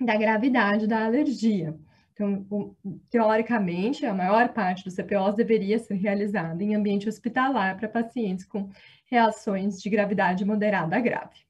da 0.00 0.16
gravidade 0.16 0.87
da 0.87 1.04
alergia. 1.04 1.76
Então, 2.14 2.76
teoricamente, 3.11 4.06
a 4.06 4.14
maior 4.14 4.52
parte 4.52 4.85
dos 4.85 4.94
CPOs 4.94 5.35
deveria 5.35 5.80
ser 5.80 5.94
realizada 5.94 6.62
em 6.62 6.75
ambiente 6.75 7.09
hospitalar 7.09 7.76
para 7.76 7.88
pacientes 7.88 8.47
com 8.47 8.71
reações 9.06 9.83
de 9.83 9.90
gravidade 9.90 10.44
moderada 10.44 10.97
a 10.97 11.00
grave. 11.00 11.44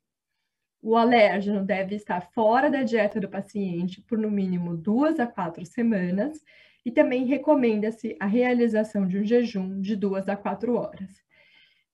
O 0.80 0.97
alérgeno 0.97 1.62
deve 1.62 1.94
estar 1.94 2.30
fora 2.33 2.71
da 2.71 2.83
dieta 2.83 3.21
do 3.21 3.28
paciente 3.28 4.00
por 4.02 4.18
no 4.18 4.30
mínimo 4.30 4.75
duas 4.76 5.21
a 5.21 5.26
quatro 5.26 5.64
semanas 5.66 6.42
e 6.85 6.90
também 6.90 7.26
recomenda-se 7.26 8.16
a 8.18 8.26
realização 8.26 9.06
de 9.06 9.18
um 9.18 9.25
jejum 9.25 9.80
de 9.80 9.94
duas 9.97 10.28
a 10.28 10.37
quatro 10.37 10.76
horas. 10.76 11.23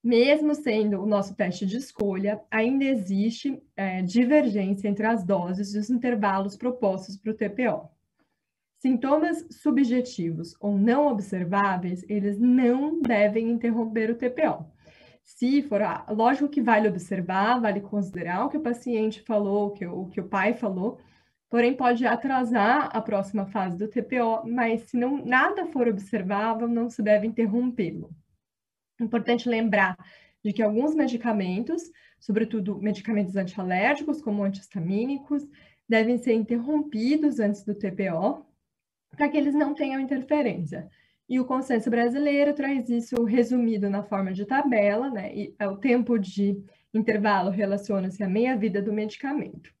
Mesmo 0.03 0.55
sendo 0.55 1.01
o 1.01 1.05
nosso 1.05 1.35
teste 1.35 1.65
de 1.65 1.77
escolha, 1.77 2.41
ainda 2.49 2.85
existe 2.85 3.61
é, 3.75 4.01
divergência 4.01 4.87
entre 4.87 5.05
as 5.05 5.23
doses 5.23 5.75
e 5.75 5.77
os 5.77 5.89
intervalos 5.89 6.57
propostos 6.57 7.17
para 7.17 7.31
o 7.31 7.35
TPO. 7.35 8.00
Sintomas 8.81 9.45
subjetivos 9.51 10.55
ou 10.59 10.75
não 10.75 11.05
observáveis, 11.05 12.03
eles 12.09 12.39
não 12.39 12.99
devem 12.99 13.51
interromper 13.51 14.09
o 14.09 14.15
TPO. 14.15 14.65
Se 15.23 15.61
for, 15.61 15.83
ah, 15.83 16.03
lógico 16.09 16.49
que 16.49 16.63
vale 16.63 16.87
observar, 16.87 17.61
vale 17.61 17.79
considerar 17.79 18.43
o 18.43 18.49
que 18.49 18.57
o 18.57 18.61
paciente 18.61 19.21
falou, 19.21 19.67
o 19.67 19.71
que 19.71 19.85
o, 19.85 20.01
o 20.01 20.09
que 20.09 20.19
o 20.19 20.27
pai 20.27 20.55
falou, 20.55 20.97
porém 21.47 21.75
pode 21.75 22.07
atrasar 22.07 22.89
a 22.91 22.99
próxima 22.99 23.45
fase 23.45 23.77
do 23.77 23.87
TPO, 23.87 24.49
mas 24.49 24.81
se 24.89 24.97
não, 24.97 25.23
nada 25.23 25.67
for 25.67 25.87
observável, 25.87 26.67
não 26.67 26.89
se 26.89 27.03
deve 27.03 27.27
interrompê-lo. 27.27 28.09
Importante 28.99 29.47
lembrar 29.47 29.95
de 30.43 30.51
que 30.51 30.63
alguns 30.63 30.95
medicamentos, 30.95 31.83
sobretudo 32.19 32.81
medicamentos 32.81 33.35
antialérgicos, 33.35 34.23
como 34.23 34.43
antihistamínicos, 34.43 35.47
devem 35.87 36.17
ser 36.17 36.33
interrompidos 36.33 37.39
antes 37.39 37.63
do 37.63 37.75
TPO, 37.75 38.49
para 39.15 39.29
que 39.29 39.37
eles 39.37 39.53
não 39.53 39.73
tenham 39.73 39.99
interferência. 39.99 40.89
E 41.27 41.39
o 41.39 41.45
consenso 41.45 41.89
brasileiro 41.89 42.53
traz 42.53 42.89
isso 42.89 43.23
resumido 43.23 43.89
na 43.89 44.03
forma 44.03 44.33
de 44.33 44.45
tabela, 44.45 45.09
né? 45.09 45.33
E 45.33 45.55
é 45.57 45.67
o 45.67 45.77
tempo 45.77 46.17
de 46.17 46.61
intervalo 46.93 47.49
relaciona-se 47.49 48.21
à 48.23 48.27
meia-vida 48.27 48.81
do 48.81 48.91
medicamento. 48.91 49.73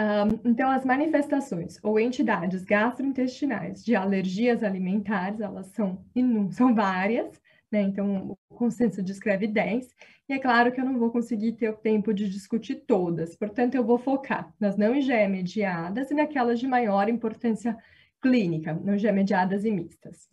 Um, 0.00 0.50
então, 0.50 0.70
as 0.70 0.84
manifestações 0.84 1.78
ou 1.82 1.98
entidades 1.98 2.64
gastrointestinais 2.64 3.84
de 3.84 3.96
alergias 3.96 4.62
alimentares, 4.62 5.40
elas 5.40 5.66
são, 5.68 6.04
são 6.52 6.72
várias, 6.74 7.40
né? 7.70 7.82
Então, 7.82 8.36
o 8.48 8.54
consenso 8.54 9.02
descreve 9.02 9.46
10, 9.46 9.88
e 10.28 10.32
é 10.32 10.38
claro 10.38 10.72
que 10.72 10.80
eu 10.80 10.84
não 10.84 10.98
vou 10.98 11.10
conseguir 11.10 11.52
ter 11.52 11.70
o 11.70 11.76
tempo 11.76 12.12
de 12.12 12.28
discutir 12.28 12.76
todas, 12.86 13.36
portanto, 13.36 13.74
eu 13.74 13.84
vou 13.84 13.98
focar 13.98 14.52
nas 14.58 14.76
não 14.76 14.94
IgE 14.94 15.26
mediadas 15.28 16.10
e 16.10 16.14
naquelas 16.14 16.58
de 16.58 16.66
maior 16.66 17.08
importância 17.08 17.76
clínica, 18.20 18.74
não 18.74 18.94
IgE 18.94 19.12
mediadas 19.12 19.64
e 19.64 19.70
mistas. 19.70 20.28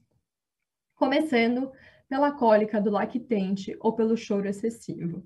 Começando 0.95 1.71
pela 2.07 2.31
cólica 2.31 2.79
do 2.79 2.89
lactente 2.89 3.75
ou 3.79 3.93
pelo 3.93 4.15
choro 4.15 4.47
excessivo. 4.47 5.23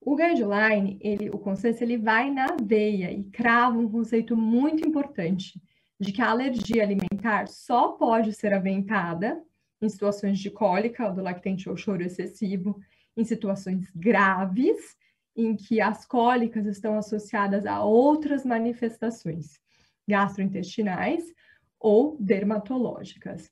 O 0.00 0.16
guideline, 0.16 0.98
ele, 1.00 1.28
o 1.28 1.38
consenso, 1.38 1.84
ele 1.84 1.98
vai 1.98 2.30
na 2.30 2.56
veia 2.62 3.12
e 3.12 3.24
crava 3.24 3.78
um 3.78 3.90
conceito 3.90 4.36
muito 4.36 4.86
importante 4.86 5.60
de 5.98 6.12
que 6.12 6.22
a 6.22 6.30
alergia 6.30 6.82
alimentar 6.82 7.46
só 7.48 7.88
pode 7.88 8.32
ser 8.32 8.54
aventada 8.54 9.42
em 9.80 9.88
situações 9.88 10.38
de 10.38 10.50
cólica 10.50 11.10
do 11.10 11.22
lactente 11.22 11.68
ou 11.68 11.76
choro 11.76 12.02
excessivo, 12.02 12.80
em 13.16 13.24
situações 13.24 13.90
graves, 13.94 14.96
em 15.36 15.56
que 15.56 15.80
as 15.80 16.04
cólicas 16.04 16.66
estão 16.66 16.96
associadas 16.96 17.66
a 17.66 17.82
outras 17.82 18.44
manifestações 18.44 19.58
gastrointestinais 20.06 21.24
ou 21.78 22.16
dermatológicas. 22.20 23.50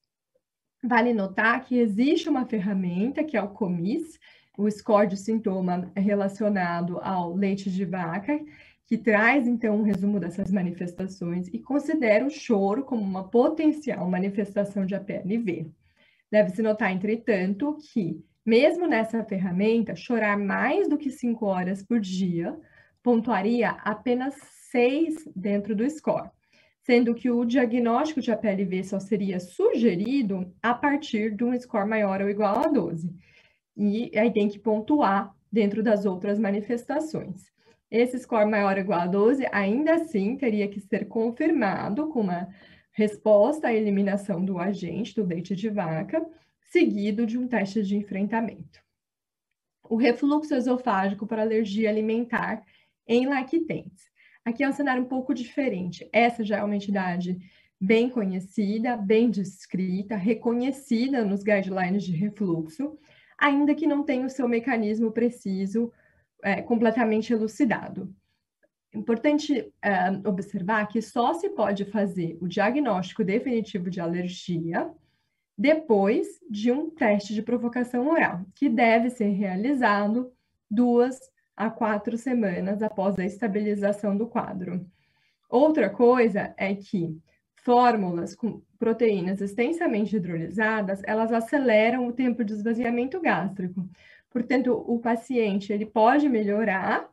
Vale 0.82 1.12
notar 1.12 1.64
que 1.64 1.78
existe 1.78 2.28
uma 2.28 2.46
ferramenta 2.46 3.24
que 3.24 3.36
é 3.36 3.42
o 3.42 3.48
COMIS, 3.48 4.18
o 4.56 4.70
score 4.70 5.08
de 5.08 5.16
sintoma 5.16 5.90
relacionado 5.96 6.98
ao 7.00 7.34
leite 7.34 7.70
de 7.70 7.84
vaca, 7.84 8.38
que 8.86 8.96
traz 8.96 9.46
então 9.46 9.76
um 9.76 9.82
resumo 9.82 10.18
dessas 10.18 10.50
manifestações 10.50 11.48
e 11.48 11.58
considera 11.58 12.24
o 12.24 12.30
choro 12.30 12.84
como 12.84 13.02
uma 13.02 13.28
potencial 13.28 14.08
manifestação 14.08 14.86
de 14.86 14.94
APLV. 14.94 15.70
Deve-se 16.30 16.62
notar, 16.62 16.92
entretanto, 16.92 17.78
que, 17.92 18.22
mesmo 18.44 18.86
nessa 18.86 19.24
ferramenta, 19.24 19.94
chorar 19.94 20.38
mais 20.38 20.88
do 20.88 20.98
que 20.98 21.10
cinco 21.10 21.46
horas 21.46 21.82
por 21.82 22.00
dia 22.00 22.58
pontuaria 23.02 23.70
apenas 23.70 24.34
seis 24.70 25.28
dentro 25.34 25.74
do 25.74 25.88
score, 25.88 26.30
sendo 26.82 27.14
que 27.14 27.30
o 27.30 27.44
diagnóstico 27.44 28.20
de 28.20 28.30
APLV 28.30 28.84
só 28.84 29.00
seria 29.00 29.40
sugerido 29.40 30.52
a 30.62 30.74
partir 30.74 31.34
de 31.34 31.44
um 31.44 31.58
score 31.58 31.88
maior 31.88 32.20
ou 32.20 32.28
igual 32.28 32.58
a 32.58 32.68
12 32.68 33.08
e 33.78 34.10
aí 34.18 34.32
tem 34.32 34.48
que 34.48 34.58
pontuar 34.58 35.32
dentro 35.50 35.82
das 35.82 36.04
outras 36.04 36.38
manifestações. 36.38 37.46
Esse 37.88 38.18
score 38.18 38.50
maior 38.50 38.74
ou 38.74 38.80
igual 38.80 39.00
a 39.00 39.06
12, 39.06 39.46
ainda 39.52 39.94
assim, 39.94 40.36
teria 40.36 40.68
que 40.68 40.80
ser 40.80 41.06
confirmado 41.06 42.08
com 42.08 42.20
uma 42.20 42.48
resposta 42.98 43.68
à 43.68 43.72
eliminação 43.72 44.44
do 44.44 44.58
agente, 44.58 45.14
do 45.14 45.24
leite 45.24 45.54
de 45.54 45.70
vaca, 45.70 46.20
seguido 46.60 47.24
de 47.24 47.38
um 47.38 47.46
teste 47.46 47.80
de 47.84 47.96
enfrentamento. 47.96 48.82
O 49.88 49.94
refluxo 49.94 50.52
esofágico 50.52 51.24
para 51.24 51.42
alergia 51.42 51.88
alimentar 51.88 52.64
em 53.06 53.24
lactentes. 53.24 54.10
Aqui 54.44 54.64
é 54.64 54.68
um 54.68 54.72
cenário 54.72 55.04
um 55.04 55.06
pouco 55.06 55.32
diferente. 55.32 56.08
Essa 56.12 56.44
já 56.44 56.58
é 56.58 56.64
uma 56.64 56.74
entidade 56.74 57.38
bem 57.80 58.10
conhecida, 58.10 58.96
bem 58.96 59.30
descrita, 59.30 60.16
reconhecida 60.16 61.24
nos 61.24 61.44
guidelines 61.44 62.02
de 62.02 62.10
refluxo, 62.10 62.98
ainda 63.38 63.76
que 63.76 63.86
não 63.86 64.02
tenha 64.02 64.26
o 64.26 64.30
seu 64.30 64.48
mecanismo 64.48 65.12
preciso 65.12 65.92
é, 66.42 66.62
completamente 66.62 67.32
elucidado. 67.32 68.12
Importante 68.94 69.72
é, 69.82 70.10
observar 70.26 70.86
que 70.88 71.02
só 71.02 71.34
se 71.34 71.50
pode 71.50 71.84
fazer 71.84 72.38
o 72.40 72.48
diagnóstico 72.48 73.22
definitivo 73.22 73.90
de 73.90 74.00
alergia 74.00 74.90
depois 75.56 76.26
de 76.48 76.70
um 76.70 76.88
teste 76.88 77.34
de 77.34 77.42
provocação 77.42 78.08
oral, 78.08 78.46
que 78.54 78.68
deve 78.68 79.10
ser 79.10 79.30
realizado 79.30 80.32
duas 80.70 81.18
a 81.56 81.68
quatro 81.68 82.16
semanas 82.16 82.82
após 82.82 83.18
a 83.18 83.24
estabilização 83.24 84.16
do 84.16 84.28
quadro. 84.28 84.86
Outra 85.50 85.90
coisa 85.90 86.54
é 86.56 86.74
que 86.74 87.18
fórmulas 87.56 88.34
com 88.34 88.62
proteínas 88.78 89.40
extensamente 89.40 90.16
hidrolisadas, 90.16 91.02
elas 91.04 91.32
aceleram 91.32 92.06
o 92.06 92.12
tempo 92.12 92.44
de 92.44 92.52
esvaziamento 92.52 93.20
gástrico. 93.20 93.88
Portanto, 94.30 94.72
o 94.86 95.00
paciente 95.00 95.72
ele 95.72 95.84
pode 95.84 96.28
melhorar 96.28 97.10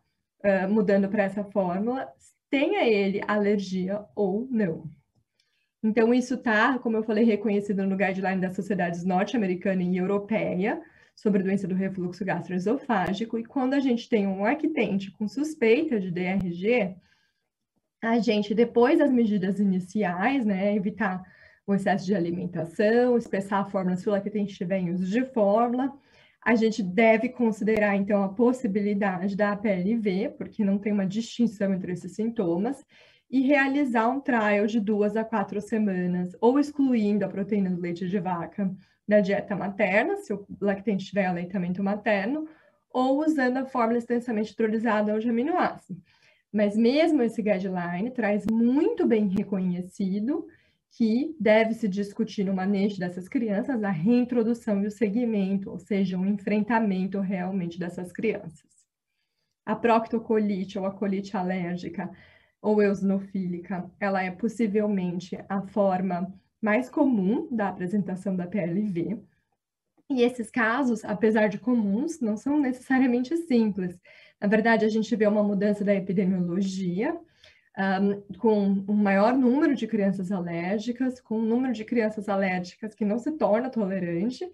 mudando 0.70 1.10
para 1.10 1.24
essa 1.24 1.44
fórmula, 1.44 2.08
tenha 2.50 2.84
ele 2.84 3.22
alergia 3.28 4.06
ou 4.16 4.48
não. 4.50 4.90
Então, 5.84 6.14
isso 6.14 6.34
está, 6.34 6.80
como 6.80 6.98
eu 6.98 7.04
falei, 7.04 7.24
reconhecido 7.24 7.86
no 7.86 7.96
guideline 7.96 8.42
das 8.42 8.56
sociedades 8.56 9.04
norte-americana 9.04 9.84
e 9.84 9.98
europeia 9.98 10.82
sobre 11.16 11.44
doença 11.44 11.68
do 11.68 11.76
refluxo 11.76 12.26
gastroesofágico. 12.26 13.38
E 13.38 13.46
quando 13.46 13.76
a 13.76 13.80
gente 13.80 14.10
tem 14.10 14.26
um 14.28 14.42
lactente 14.42 15.12
com 15.12 15.28
suspeita 15.28 16.00
de 16.00 16.12
DRG, 16.12 16.96
a 18.02 18.20
gente, 18.20 18.54
depois 18.54 19.00
das 19.00 19.12
medidas 19.12 19.60
iniciais, 19.60 20.46
né, 20.46 20.76
evitar 20.76 21.24
o 21.68 21.74
excesso 21.74 22.06
de 22.06 22.16
alimentação, 22.16 23.18
espessar 23.18 23.62
a 23.62 23.66
fórmula 23.66 23.96
se 23.96 24.08
o 24.08 24.12
lactente 24.12 24.52
estiver 24.52 24.80
em 24.80 24.92
uso 24.92 25.06
de 25.06 25.24
fórmula, 25.26 25.92
a 26.46 26.54
gente 26.54 26.84
deve 26.84 27.28
considerar, 27.30 27.96
então, 27.96 28.24
a 28.24 28.30
possibilidade 28.30 29.36
da 29.36 29.56
PLV, 29.56 30.36
porque 30.38 30.64
não 30.64 30.78
tem 30.78 30.94
uma 30.94 31.08
distinção 31.08 31.74
entre 31.74 31.92
esses 31.92 32.12
sintomas, 32.12 32.86
e 33.32 33.42
realizar 33.42 34.08
um 34.08 34.22
trial 34.22 34.68
de 34.68 34.80
duas 34.80 35.18
a 35.18 35.24
quatro 35.24 35.60
semanas, 35.60 36.38
ou 36.40 36.60
excluindo 36.60 37.26
a 37.26 37.28
proteína 37.28 37.72
do 37.72 37.82
leite 37.82 38.08
de 38.08 38.20
vaca 38.20 38.72
da 39.08 39.22
dieta 39.22 39.56
materna, 39.56 40.18
se 40.18 40.32
o 40.34 40.46
lactente 40.62 41.06
tiver 41.06 41.26
aleitamento 41.26 41.84
materno, 41.84 42.48
ou 42.92 43.26
usando 43.26 43.58
a 43.58 43.66
fórmula 43.66 43.98
extensamente 43.98 44.54
hidrolisada 44.54 45.20
de 45.20 45.28
aminoácido. 45.28 46.00
Mas 46.54 46.78
mesmo 46.78 47.24
esse 47.24 47.42
guideline 47.42 48.12
traz 48.12 48.46
muito 48.46 49.08
bem 49.08 49.28
reconhecido 49.28 50.46
que 50.98 51.36
deve 51.38 51.74
se 51.74 51.90
discutir 51.90 52.46
no 52.46 52.54
manejo 52.54 52.98
dessas 52.98 53.28
crianças 53.28 53.84
a 53.84 53.90
reintrodução 53.90 54.82
e 54.82 54.88
o 54.88 54.92
segmento, 54.92 55.70
ou 55.70 55.78
seja, 55.78 56.18
um 56.18 56.26
enfrentamento 56.26 57.20
realmente 57.20 57.78
dessas 57.78 58.14
crianças. 58.14 58.70
A 59.66 59.76
proctocolite 59.76 60.80
ou 60.80 60.86
a 60.86 60.92
colite 60.92 61.36
alérgica 61.36 62.10
ou 62.62 62.82
eosinofílica, 62.82 63.92
ela 64.00 64.24
é 64.24 64.32
possivelmente 64.32 65.38
a 65.50 65.62
forma 65.68 66.34
mais 66.62 66.90
comum 66.90 67.50
da 67.52 67.68
apresentação 67.68 68.34
da 68.34 68.48
PLV. 68.48 69.22
E 70.10 70.22
esses 70.22 70.50
casos, 70.50 71.04
apesar 71.04 71.50
de 71.50 71.60
comuns, 71.60 72.22
não 72.22 72.38
são 72.38 72.58
necessariamente 72.58 73.36
simples. 73.36 74.00
Na 74.40 74.48
verdade, 74.48 74.86
a 74.86 74.90
gente 74.90 75.14
vê 75.14 75.28
uma 75.28 75.44
mudança 75.44 75.84
da 75.84 75.94
epidemiologia, 75.94 77.20
um, 77.78 78.38
com 78.38 78.84
um 78.88 78.94
maior 78.94 79.34
número 79.34 79.76
de 79.76 79.88
crianças 79.88 80.32
alérgicas, 80.32 81.20
com 81.20 81.38
um 81.40 81.46
número 81.46 81.74
de 81.74 81.84
crianças 81.84 82.30
alérgicas 82.30 82.96
que 82.96 83.06
não 83.06 83.20
se 83.20 83.32
torna 83.34 83.70
tolerante, 83.70 84.50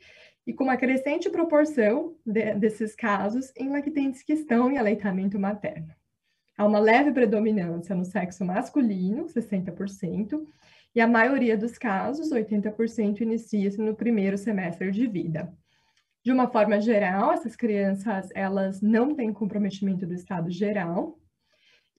e 0.45 0.53
com 0.53 0.63
uma 0.63 0.77
crescente 0.77 1.29
proporção 1.29 2.15
de, 2.25 2.55
desses 2.55 2.95
casos 2.95 3.51
em 3.55 3.69
lactentes 3.69 4.23
que 4.23 4.33
estão 4.33 4.71
em 4.71 4.77
aleitamento 4.77 5.39
materno. 5.39 5.93
Há 6.57 6.65
uma 6.65 6.79
leve 6.79 7.11
predominância 7.11 7.95
no 7.95 8.05
sexo 8.05 8.43
masculino, 8.43 9.25
60%, 9.25 10.45
e 10.93 10.99
a 10.99 11.07
maioria 11.07 11.57
dos 11.57 11.77
casos, 11.77 12.31
80%, 12.31 13.21
inicia-se 13.21 13.79
no 13.79 13.95
primeiro 13.95 14.37
semestre 14.37 14.91
de 14.91 15.07
vida. 15.07 15.53
De 16.23 16.31
uma 16.31 16.47
forma 16.47 16.79
geral, 16.81 17.31
essas 17.31 17.55
crianças, 17.55 18.29
elas 18.35 18.81
não 18.81 19.15
têm 19.15 19.31
comprometimento 19.31 20.05
do 20.05 20.13
estado 20.13 20.51
geral, 20.51 21.17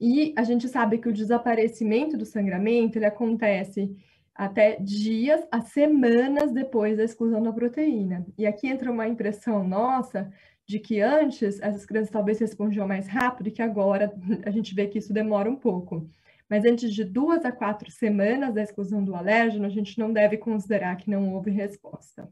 e 0.05 0.33
a 0.35 0.43
gente 0.43 0.67
sabe 0.67 0.97
que 0.97 1.07
o 1.07 1.13
desaparecimento 1.13 2.17
do 2.17 2.25
sangramento, 2.25 2.97
ele 2.97 3.05
acontece 3.05 3.95
até 4.35 4.75
dias 4.75 5.39
a 5.49 5.61
semanas 5.61 6.51
depois 6.51 6.97
da 6.97 7.05
exclusão 7.05 7.41
da 7.41 7.53
proteína. 7.53 8.25
E 8.37 8.45
aqui 8.45 8.67
entra 8.67 8.91
uma 8.91 9.07
impressão 9.07 9.65
nossa 9.65 10.29
de 10.65 10.77
que 10.77 10.99
antes 10.99 11.61
essas 11.61 11.85
crianças 11.85 12.11
talvez 12.11 12.37
respondiam 12.37 12.85
mais 12.85 13.07
rápido 13.07 13.47
e 13.47 13.51
que 13.51 13.61
agora 13.61 14.13
a 14.45 14.51
gente 14.51 14.75
vê 14.75 14.87
que 14.87 14.97
isso 14.97 15.13
demora 15.13 15.49
um 15.49 15.55
pouco. 15.55 16.05
Mas 16.49 16.65
antes 16.65 16.93
de 16.93 17.05
duas 17.05 17.45
a 17.45 17.51
quatro 17.53 17.89
semanas 17.89 18.53
da 18.53 18.61
exclusão 18.61 19.05
do 19.05 19.15
alérgeno, 19.15 19.65
a 19.65 19.69
gente 19.69 19.97
não 19.97 20.11
deve 20.11 20.37
considerar 20.37 20.97
que 20.97 21.09
não 21.09 21.33
houve 21.33 21.49
resposta. 21.49 22.29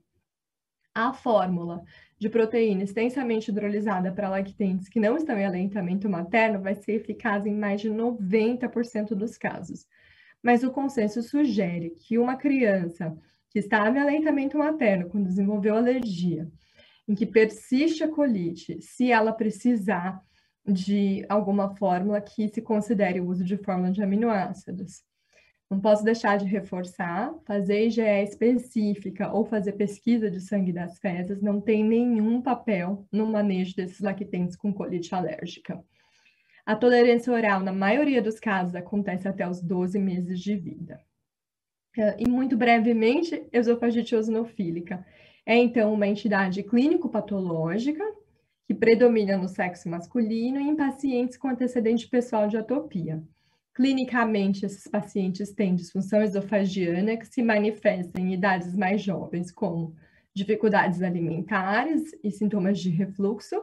A 0.93 1.13
fórmula 1.13 1.83
de 2.19 2.29
proteína 2.29 2.83
extensamente 2.83 3.49
hidrolisada 3.49 4.11
para 4.11 4.29
lactentes 4.29 4.89
que 4.89 4.99
não 4.99 5.15
estão 5.15 5.37
em 5.37 5.45
aleitamento 5.45 6.09
materno 6.09 6.61
vai 6.61 6.75
ser 6.75 6.93
eficaz 6.93 7.45
em 7.45 7.55
mais 7.55 7.79
de 7.79 7.89
90% 7.89 9.15
dos 9.15 9.37
casos. 9.37 9.87
Mas 10.43 10.63
o 10.63 10.71
consenso 10.71 11.23
sugere 11.23 11.91
que 11.91 12.17
uma 12.17 12.35
criança 12.35 13.17
que 13.49 13.59
estava 13.59 13.97
em 13.97 14.01
aleitamento 14.01 14.57
materno, 14.57 15.09
quando 15.09 15.27
desenvolveu 15.27 15.75
alergia, 15.75 16.49
em 17.07 17.15
que 17.15 17.25
persiste 17.25 18.03
a 18.03 18.07
colite, 18.07 18.81
se 18.81 19.11
ela 19.11 19.31
precisar 19.31 20.21
de 20.65 21.25
alguma 21.27 21.75
fórmula 21.75 22.21
que 22.21 22.47
se 22.49 22.61
considere 22.61 23.19
o 23.19 23.27
uso 23.27 23.43
de 23.43 23.57
fórmula 23.57 23.91
de 23.91 24.03
aminoácidos. 24.03 25.03
Não 25.71 25.79
posso 25.79 26.03
deixar 26.03 26.37
de 26.37 26.43
reforçar, 26.43 27.33
fazer 27.45 27.85
IgE 27.85 28.01
específica 28.01 29.31
ou 29.31 29.45
fazer 29.45 29.71
pesquisa 29.71 30.29
de 30.29 30.41
sangue 30.41 30.73
das 30.73 30.99
fezes 30.99 31.41
não 31.41 31.61
tem 31.61 31.81
nenhum 31.81 32.41
papel 32.41 33.07
no 33.09 33.25
manejo 33.25 33.73
desses 33.73 34.01
lactentes 34.01 34.57
com 34.57 34.73
colite 34.73 35.15
alérgica. 35.15 35.81
A 36.65 36.75
tolerância 36.75 37.31
oral, 37.31 37.61
na 37.61 37.71
maioria 37.71 38.21
dos 38.21 38.37
casos, 38.37 38.75
acontece 38.75 39.29
até 39.29 39.47
os 39.47 39.61
12 39.61 39.97
meses 39.97 40.41
de 40.41 40.57
vida. 40.57 40.99
E 42.19 42.29
muito 42.29 42.57
brevemente, 42.57 43.41
esofagite 43.53 44.13
eosinofílica. 44.13 45.05
É 45.45 45.55
então 45.55 45.93
uma 45.93 46.05
entidade 46.05 46.63
clínico-patológica 46.63 48.03
que 48.67 48.73
predomina 48.73 49.37
no 49.37 49.47
sexo 49.47 49.87
masculino 49.87 50.59
e 50.59 50.67
em 50.67 50.75
pacientes 50.75 51.37
com 51.37 51.47
antecedente 51.47 52.09
pessoal 52.09 52.49
de 52.49 52.57
atopia. 52.57 53.23
Clinicamente, 53.81 54.63
esses 54.63 54.87
pacientes 54.87 55.53
têm 55.53 55.73
disfunção 55.73 56.21
esofagiana 56.21 57.17
que 57.17 57.25
se 57.25 57.41
manifesta 57.41 58.21
em 58.21 58.31
idades 58.31 58.75
mais 58.75 59.01
jovens, 59.01 59.51
como 59.51 59.95
dificuldades 60.35 61.01
alimentares 61.01 62.15
e 62.23 62.29
sintomas 62.29 62.79
de 62.79 62.91
refluxo, 62.91 63.59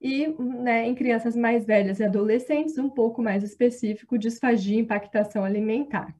e 0.00 0.26
né, 0.26 0.88
em 0.88 0.94
crianças 0.96 1.36
mais 1.36 1.64
velhas 1.64 2.00
e 2.00 2.04
adolescentes, 2.04 2.78
um 2.78 2.90
pouco 2.90 3.22
mais 3.22 3.44
específico, 3.44 4.18
disfagia 4.18 4.76
e 4.76 4.80
impactação 4.80 5.44
alimentar. 5.44 6.12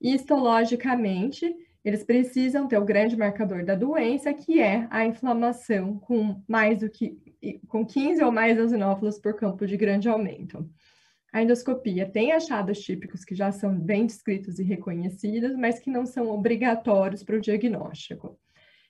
Histologicamente, 0.00 1.54
eles 1.84 2.02
precisam 2.02 2.66
ter 2.66 2.76
o 2.76 2.84
grande 2.84 3.16
marcador 3.16 3.64
da 3.64 3.76
doença, 3.76 4.34
que 4.34 4.60
é 4.60 4.88
a 4.90 5.06
inflamação 5.06 5.96
com 5.96 6.42
mais 6.48 6.80
do 6.80 6.90
que 6.90 7.16
com 7.68 7.86
15 7.86 8.24
ou 8.24 8.32
mais 8.32 8.58
eosinófilos 8.58 9.16
por 9.16 9.34
campo 9.34 9.64
de 9.64 9.76
grande 9.76 10.08
aumento. 10.08 10.68
A 11.32 11.42
endoscopia 11.42 12.08
tem 12.08 12.32
achados 12.32 12.80
típicos 12.80 13.24
que 13.24 13.34
já 13.34 13.52
são 13.52 13.78
bem 13.78 14.06
descritos 14.06 14.58
e 14.58 14.64
reconhecidos, 14.64 15.54
mas 15.56 15.78
que 15.78 15.90
não 15.90 16.04
são 16.04 16.28
obrigatórios 16.28 17.22
para 17.22 17.36
o 17.36 17.40
diagnóstico. 17.40 18.38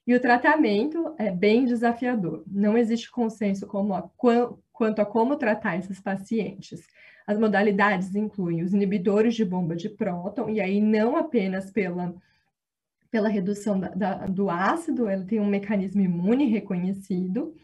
E 0.07 0.15
o 0.15 0.21
tratamento 0.21 1.15
é 1.19 1.31
bem 1.31 1.67
desafiador. 1.67 2.43
Não 2.47 2.77
existe 2.77 3.11
consenso 3.11 3.67
a, 3.95 4.03
quanto 4.73 5.01
a 5.01 5.07
como 5.07 5.37
tratar 5.37 5.77
esses 5.77 6.01
pacientes. 6.01 6.87
As 7.27 7.39
modalidades 7.39 8.15
incluem 8.15 8.63
os 8.63 8.73
inibidores 8.73 9.35
de 9.35 9.45
bomba 9.45 9.77
de 9.77 9.89
próton, 9.89 10.49
e 10.49 10.61
aí 10.61 10.81
não 10.81 11.17
apenas 11.17 11.71
pela, 11.71 12.15
pela 13.11 13.29
redução 13.29 13.79
da, 13.79 13.89
da, 13.91 14.15
do 14.27 14.49
ácido, 14.49 15.09
ele 15.09 15.25
tem 15.25 15.39
um 15.39 15.47
mecanismo 15.47 16.01
imune 16.01 16.47
reconhecido, 16.47 17.55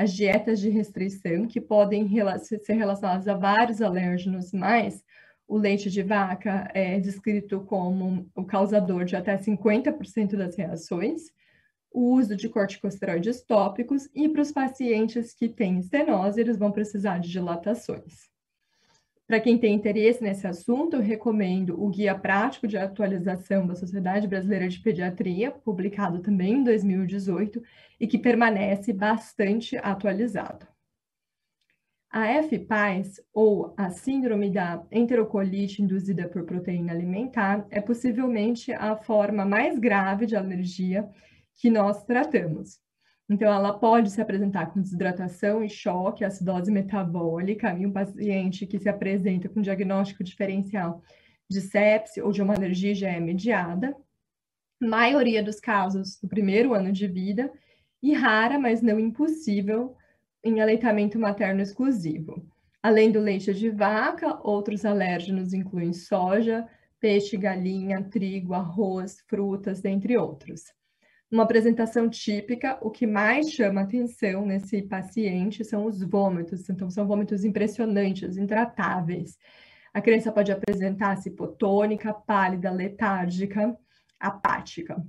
as 0.00 0.14
dietas 0.14 0.58
de 0.58 0.70
restrição, 0.70 1.46
que 1.46 1.60
podem 1.60 2.08
ser 2.38 2.72
relacionadas 2.72 3.28
a 3.28 3.34
vários 3.34 3.82
alérgenos, 3.82 4.50
mas 4.50 5.04
o 5.46 5.58
leite 5.58 5.90
de 5.90 6.02
vaca 6.02 6.70
é 6.72 6.98
descrito 6.98 7.60
como 7.60 8.26
o 8.34 8.42
causador 8.42 9.04
de 9.04 9.14
até 9.14 9.36
50% 9.36 10.36
das 10.36 10.56
reações, 10.56 11.24
o 11.92 12.14
uso 12.14 12.34
de 12.34 12.48
corticosteroides 12.48 13.42
tópicos 13.42 14.08
e 14.14 14.26
para 14.26 14.40
os 14.40 14.50
pacientes 14.50 15.34
que 15.34 15.50
têm 15.50 15.80
estenose, 15.80 16.40
eles 16.40 16.56
vão 16.56 16.72
precisar 16.72 17.18
de 17.18 17.28
dilatações. 17.28 18.30
Para 19.30 19.38
quem 19.38 19.56
tem 19.56 19.76
interesse 19.76 20.20
nesse 20.20 20.44
assunto, 20.44 20.96
eu 20.96 21.00
recomendo 21.00 21.80
o 21.80 21.88
Guia 21.88 22.18
Prático 22.18 22.66
de 22.66 22.76
Atualização 22.76 23.64
da 23.64 23.76
Sociedade 23.76 24.26
Brasileira 24.26 24.68
de 24.68 24.80
Pediatria, 24.80 25.52
publicado 25.52 26.18
também 26.18 26.54
em 26.54 26.64
2018 26.64 27.62
e 28.00 28.08
que 28.08 28.18
permanece 28.18 28.92
bastante 28.92 29.76
atualizado. 29.76 30.66
A 32.10 32.42
FPAS, 32.42 33.20
ou 33.32 33.72
a 33.76 33.88
síndrome 33.90 34.50
da 34.50 34.84
enterocolite 34.90 35.80
induzida 35.80 36.28
por 36.28 36.44
proteína 36.44 36.92
alimentar, 36.92 37.64
é 37.70 37.80
possivelmente 37.80 38.72
a 38.72 38.96
forma 38.96 39.44
mais 39.44 39.78
grave 39.78 40.26
de 40.26 40.34
alergia 40.34 41.08
que 41.54 41.70
nós 41.70 42.02
tratamos. 42.02 42.80
Então, 43.30 43.46
ela 43.52 43.72
pode 43.72 44.10
se 44.10 44.20
apresentar 44.20 44.72
com 44.72 44.80
desidratação 44.80 45.62
e 45.62 45.70
choque, 45.70 46.24
acidose 46.24 46.68
metabólica, 46.68 47.70
em 47.70 47.86
um 47.86 47.92
paciente 47.92 48.66
que 48.66 48.76
se 48.76 48.88
apresenta 48.88 49.48
com 49.48 49.62
diagnóstico 49.62 50.24
diferencial 50.24 51.00
de 51.48 51.60
sepse 51.60 52.20
ou 52.20 52.32
de 52.32 52.42
uma 52.42 52.56
alergia 52.56 52.92
já 52.92 53.20
mediada. 53.20 53.96
Maioria 54.82 55.44
dos 55.44 55.60
casos 55.60 56.20
no 56.20 56.28
primeiro 56.28 56.74
ano 56.74 56.90
de 56.90 57.06
vida, 57.06 57.52
e 58.02 58.12
rara, 58.14 58.58
mas 58.58 58.82
não 58.82 58.98
impossível, 58.98 59.96
em 60.42 60.60
aleitamento 60.60 61.16
materno 61.16 61.60
exclusivo. 61.60 62.44
Além 62.82 63.12
do 63.12 63.20
leite 63.20 63.54
de 63.54 63.70
vaca, 63.70 64.40
outros 64.42 64.84
alérgenos 64.84 65.52
incluem 65.52 65.92
soja, 65.92 66.66
peixe, 66.98 67.36
galinha, 67.36 68.02
trigo, 68.02 68.54
arroz, 68.54 69.20
frutas, 69.28 69.80
dentre 69.80 70.16
outros. 70.16 70.62
Uma 71.30 71.44
apresentação 71.44 72.10
típica, 72.10 72.76
o 72.80 72.90
que 72.90 73.06
mais 73.06 73.52
chama 73.52 73.82
atenção 73.82 74.44
nesse 74.44 74.82
paciente 74.82 75.64
são 75.64 75.86
os 75.86 76.02
vômitos, 76.02 76.68
então 76.68 76.90
são 76.90 77.06
vômitos 77.06 77.44
impressionantes, 77.44 78.36
intratáveis. 78.36 79.38
A 79.94 80.00
criança 80.00 80.32
pode 80.32 80.50
apresentar-se 80.50 81.28
hipotônica, 81.28 82.12
pálida, 82.12 82.72
letárgica, 82.72 83.76
apática. 84.18 85.00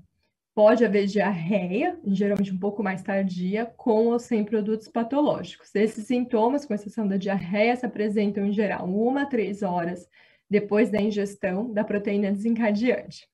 Pode 0.54 0.86
haver 0.86 1.08
diarreia, 1.08 2.00
geralmente 2.06 2.54
um 2.54 2.60
pouco 2.60 2.84
mais 2.84 3.02
tardia, 3.02 3.66
com 3.66 4.08
ou 4.08 4.20
sem 4.20 4.44
produtos 4.44 4.88
patológicos. 4.88 5.74
Esses 5.74 6.06
sintomas, 6.06 6.66
com 6.66 6.76
exceção 6.76 7.08
da 7.08 7.18
diarreia, 7.18 7.76
se 7.76 7.86
apresentam 7.86 8.46
em 8.46 8.52
geral 8.54 8.86
uma 8.86 9.24
a 9.24 9.26
três 9.26 9.64
horas 9.64 10.08
depois 10.48 10.92
da 10.92 11.02
ingestão 11.02 11.74
da 11.74 11.84
proteína 11.84 12.32
desencadeante. 12.32 13.28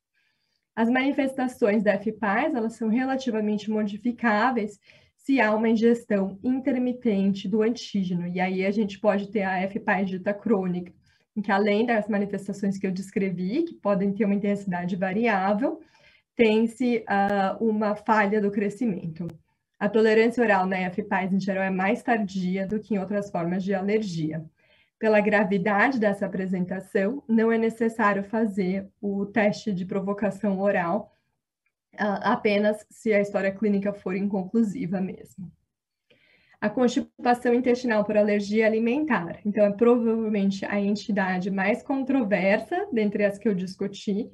As 0.77 0.91
manifestações 0.91 1.81
da 1.81 1.97
FPAS, 1.97 2.53
elas 2.53 2.73
são 2.73 2.87
relativamente 2.87 3.67
modificáveis 3.67 4.79
se 5.15 5.41
há 5.41 5.51
uma 5.55 5.67
ingestão 5.67 6.37
intermitente 6.43 7.47
do 7.47 7.63
antígeno, 7.63 8.27
e 8.27 8.39
aí 8.39 8.63
a 8.63 8.69
gente 8.69 8.99
pode 8.99 9.31
ter 9.31 9.41
a 9.41 9.67
FPAS 9.67 10.07
dita 10.07 10.35
crônica, 10.35 10.93
em 11.35 11.41
que 11.41 11.51
além 11.51 11.83
das 11.83 12.07
manifestações 12.07 12.77
que 12.77 12.85
eu 12.85 12.91
descrevi, 12.91 13.63
que 13.63 13.73
podem 13.73 14.13
ter 14.13 14.25
uma 14.25 14.35
intensidade 14.35 14.95
variável, 14.95 15.79
tem-se 16.35 17.03
uh, 17.09 17.57
uma 17.59 17.95
falha 17.95 18.39
do 18.39 18.51
crescimento. 18.51 19.25
A 19.79 19.89
tolerância 19.89 20.43
oral 20.43 20.67
na 20.67 20.77
FPAS, 20.91 21.33
em 21.33 21.39
geral, 21.39 21.63
é 21.63 21.71
mais 21.71 22.03
tardia 22.03 22.67
do 22.67 22.79
que 22.79 22.93
em 22.93 22.99
outras 22.99 23.31
formas 23.31 23.63
de 23.63 23.73
alergia. 23.73 24.45
Pela 24.99 25.21
gravidade 25.21 25.99
dessa 25.99 26.25
apresentação, 26.25 27.23
não 27.27 27.51
é 27.51 27.57
necessário 27.57 28.23
fazer 28.23 28.89
o 28.99 29.25
teste 29.25 29.71
de 29.71 29.85
provocação 29.85 30.59
oral, 30.59 31.15
uh, 31.93 32.19
apenas 32.23 32.85
se 32.89 33.13
a 33.13 33.21
história 33.21 33.51
clínica 33.51 33.93
for 33.93 34.15
inconclusiva 34.15 34.99
mesmo. 34.99 35.51
A 36.59 36.69
constipação 36.69 37.53
intestinal 37.53 38.03
por 38.03 38.17
alergia 38.17 38.65
alimentar. 38.65 39.39
Então, 39.45 39.63
é 39.65 39.71
provavelmente 39.71 40.65
a 40.65 40.79
entidade 40.79 41.51
mais 41.51 41.83
controversa 41.83 42.87
dentre 42.91 43.23
as 43.23 43.37
que 43.37 43.47
eu 43.47 43.53
discuti, 43.53 44.31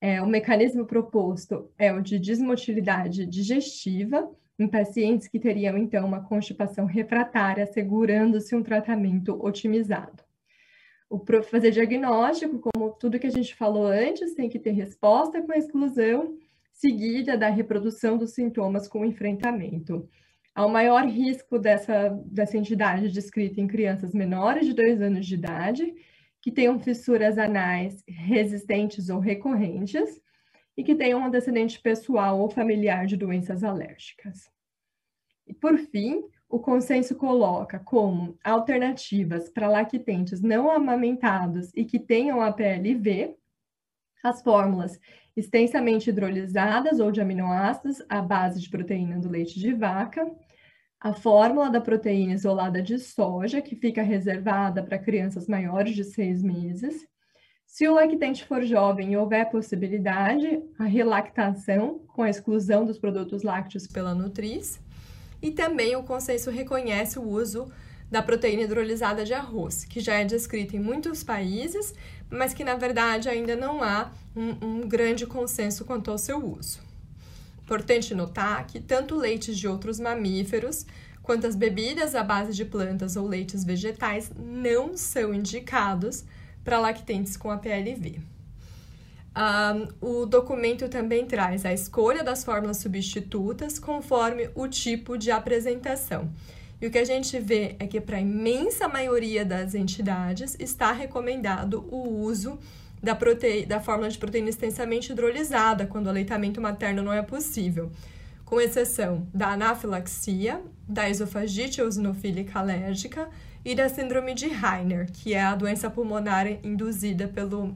é, 0.00 0.20
o 0.20 0.26
mecanismo 0.26 0.84
proposto 0.84 1.70
é 1.78 1.92
o 1.92 2.02
de 2.02 2.18
desmotilidade 2.18 3.24
digestiva 3.24 4.28
em 4.62 4.68
pacientes 4.68 5.28
que 5.28 5.38
teriam, 5.38 5.76
então, 5.76 6.06
uma 6.06 6.22
constipação 6.22 6.86
refratária, 6.86 7.64
assegurando-se 7.64 8.54
um 8.54 8.62
tratamento 8.62 9.38
otimizado. 9.44 10.22
O 11.10 11.22
fazer 11.42 11.72
diagnóstico, 11.72 12.58
como 12.58 12.92
tudo 12.92 13.18
que 13.18 13.26
a 13.26 13.30
gente 13.30 13.54
falou 13.54 13.86
antes, 13.86 14.34
tem 14.34 14.48
que 14.48 14.58
ter 14.58 14.70
resposta 14.70 15.42
com 15.42 15.52
a 15.52 15.58
exclusão, 15.58 16.38
seguida 16.72 17.36
da 17.36 17.48
reprodução 17.48 18.16
dos 18.16 18.32
sintomas 18.32 18.88
com 18.88 19.04
enfrentamento. 19.04 20.08
Há 20.54 20.64
o 20.64 20.70
maior 20.70 21.06
risco 21.06 21.58
dessa, 21.58 22.08
dessa 22.26 22.56
entidade 22.56 23.10
descrita 23.10 23.60
em 23.60 23.66
crianças 23.66 24.14
menores 24.14 24.66
de 24.66 24.74
dois 24.74 25.00
anos 25.02 25.26
de 25.26 25.34
idade, 25.34 25.94
que 26.40 26.50
tenham 26.50 26.78
fissuras 26.80 27.38
anais 27.38 28.02
resistentes 28.08 29.08
ou 29.08 29.18
recorrentes 29.18 30.20
e 30.76 30.82
que 30.82 30.94
tenham 30.94 31.20
um 31.20 31.26
antecedente 31.26 31.80
pessoal 31.80 32.40
ou 32.40 32.48
familiar 32.48 33.06
de 33.06 33.16
doenças 33.16 33.62
alérgicas. 33.62 34.50
E, 35.46 35.52
por 35.52 35.76
fim, 35.78 36.22
o 36.48 36.58
consenso 36.58 37.14
coloca 37.16 37.78
como 37.78 38.38
alternativas 38.44 39.48
para 39.48 39.68
lactentes 39.68 40.40
não 40.40 40.70
amamentados 40.70 41.70
e 41.74 41.84
que 41.84 41.98
tenham 41.98 42.40
a 42.40 42.52
PLV 42.52 43.36
as 44.22 44.40
fórmulas 44.42 45.00
extensamente 45.36 46.10
hidrolisadas 46.10 47.00
ou 47.00 47.10
de 47.10 47.20
aminoácidos 47.20 48.02
à 48.08 48.20
base 48.22 48.60
de 48.60 48.70
proteína 48.70 49.18
do 49.18 49.28
leite 49.28 49.58
de 49.58 49.72
vaca, 49.72 50.30
a 51.00 51.12
fórmula 51.12 51.68
da 51.68 51.80
proteína 51.80 52.34
isolada 52.34 52.80
de 52.80 52.98
soja, 52.98 53.60
que 53.60 53.74
fica 53.74 54.02
reservada 54.02 54.82
para 54.82 54.98
crianças 54.98 55.48
maiores 55.48 55.96
de 55.96 56.04
seis 56.04 56.42
meses. 56.42 57.08
Se 57.72 57.88
o 57.88 57.94
lactente 57.94 58.44
for 58.44 58.62
jovem 58.66 59.12
e 59.12 59.16
houver 59.16 59.48
possibilidade, 59.50 60.62
a 60.78 60.84
relactação, 60.84 62.00
com 62.08 62.22
a 62.22 62.28
exclusão 62.28 62.84
dos 62.84 62.98
produtos 62.98 63.42
lácteos 63.42 63.86
pela 63.86 64.14
Nutriz. 64.14 64.78
E 65.40 65.50
também 65.50 65.96
o 65.96 66.02
consenso 66.02 66.50
reconhece 66.50 67.18
o 67.18 67.26
uso 67.26 67.72
da 68.10 68.20
proteína 68.22 68.64
hidrolisada 68.64 69.24
de 69.24 69.32
arroz, 69.32 69.86
que 69.86 70.00
já 70.00 70.16
é 70.16 70.24
descrita 70.26 70.76
em 70.76 70.80
muitos 70.80 71.24
países, 71.24 71.94
mas 72.28 72.52
que 72.52 72.62
na 72.62 72.74
verdade 72.74 73.30
ainda 73.30 73.56
não 73.56 73.82
há 73.82 74.12
um, 74.36 74.82
um 74.82 74.86
grande 74.86 75.26
consenso 75.26 75.86
quanto 75.86 76.10
ao 76.10 76.18
seu 76.18 76.44
uso. 76.44 76.78
Importante 77.62 78.14
notar 78.14 78.66
que 78.66 78.80
tanto 78.80 79.16
leites 79.16 79.56
de 79.56 79.66
outros 79.66 79.98
mamíferos 79.98 80.84
quanto 81.22 81.46
as 81.46 81.56
bebidas 81.56 82.14
à 82.14 82.22
base 82.22 82.52
de 82.52 82.66
plantas 82.66 83.16
ou 83.16 83.26
leites 83.26 83.64
vegetais 83.64 84.30
não 84.36 84.94
são 84.94 85.32
indicados 85.32 86.22
para 86.64 86.78
lactentes 86.78 87.36
com 87.36 87.50
a 87.50 87.58
PLV. 87.58 88.20
Um, 89.34 90.20
o 90.20 90.26
documento 90.26 90.88
também 90.88 91.24
traz 91.24 91.64
a 91.64 91.72
escolha 91.72 92.22
das 92.22 92.44
fórmulas 92.44 92.76
substitutas 92.76 93.78
conforme 93.78 94.50
o 94.54 94.68
tipo 94.68 95.16
de 95.16 95.30
apresentação. 95.30 96.30
E 96.80 96.86
o 96.86 96.90
que 96.90 96.98
a 96.98 97.04
gente 97.04 97.38
vê 97.38 97.76
é 97.78 97.86
que, 97.86 98.00
para 98.00 98.16
a 98.16 98.20
imensa 98.20 98.88
maioria 98.88 99.44
das 99.44 99.74
entidades, 99.74 100.56
está 100.58 100.92
recomendado 100.92 101.86
o 101.90 102.20
uso 102.20 102.58
da, 103.02 103.14
prote... 103.14 103.64
da 103.64 103.80
fórmula 103.80 104.10
de 104.10 104.18
proteína 104.18 104.48
extensamente 104.48 105.12
hidrolisada, 105.12 105.86
quando 105.86 106.06
o 106.06 106.10
aleitamento 106.10 106.60
materno 106.60 107.02
não 107.02 107.12
é 107.12 107.22
possível, 107.22 107.90
com 108.44 108.60
exceção 108.60 109.26
da 109.32 109.52
anafilaxia, 109.52 110.60
da 110.86 111.08
esofagite 111.08 111.80
eosinofílica 111.80 112.58
alérgica 112.58 113.30
e 113.64 113.74
da 113.74 113.88
síndrome 113.88 114.34
de 114.34 114.48
Rainer, 114.48 115.10
que 115.12 115.34
é 115.34 115.42
a 115.42 115.54
doença 115.54 115.88
pulmonar 115.88 116.46
induzida 116.64 117.28
pelo 117.28 117.74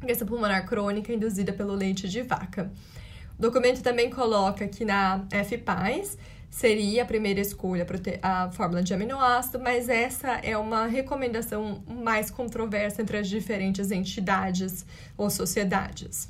doença 0.00 0.26
pulmonar 0.26 0.66
crônica 0.66 1.12
induzida 1.12 1.52
pelo 1.52 1.74
leite 1.74 2.08
de 2.08 2.22
vaca. 2.22 2.72
O 3.38 3.42
documento 3.42 3.82
também 3.82 4.10
coloca 4.10 4.66
que 4.66 4.84
na 4.84 5.24
FPAS 5.30 6.18
seria 6.50 7.02
a 7.02 7.06
primeira 7.06 7.40
escolha 7.40 7.86
a 8.20 8.50
fórmula 8.52 8.82
de 8.82 8.92
aminoácido, 8.92 9.58
mas 9.58 9.88
essa 9.88 10.32
é 10.42 10.56
uma 10.56 10.86
recomendação 10.86 11.82
mais 11.86 12.30
controversa 12.30 13.00
entre 13.00 13.16
as 13.16 13.28
diferentes 13.28 13.90
entidades 13.90 14.84
ou 15.16 15.30
sociedades. 15.30 16.28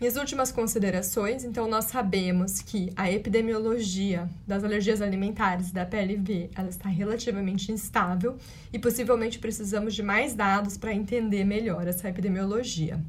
Minhas 0.00 0.16
últimas 0.16 0.52
considerações, 0.52 1.42
então 1.42 1.68
nós 1.68 1.86
sabemos 1.86 2.62
que 2.62 2.92
a 2.94 3.10
epidemiologia 3.10 4.30
das 4.46 4.62
alergias 4.62 5.02
alimentares 5.02 5.72
da 5.72 5.84
PLV 5.84 6.50
ela 6.54 6.68
está 6.68 6.88
relativamente 6.88 7.72
instável 7.72 8.36
e 8.72 8.78
possivelmente 8.78 9.40
precisamos 9.40 9.96
de 9.96 10.04
mais 10.04 10.34
dados 10.34 10.76
para 10.76 10.94
entender 10.94 11.42
melhor 11.42 11.88
essa 11.88 12.08
epidemiologia. 12.08 13.02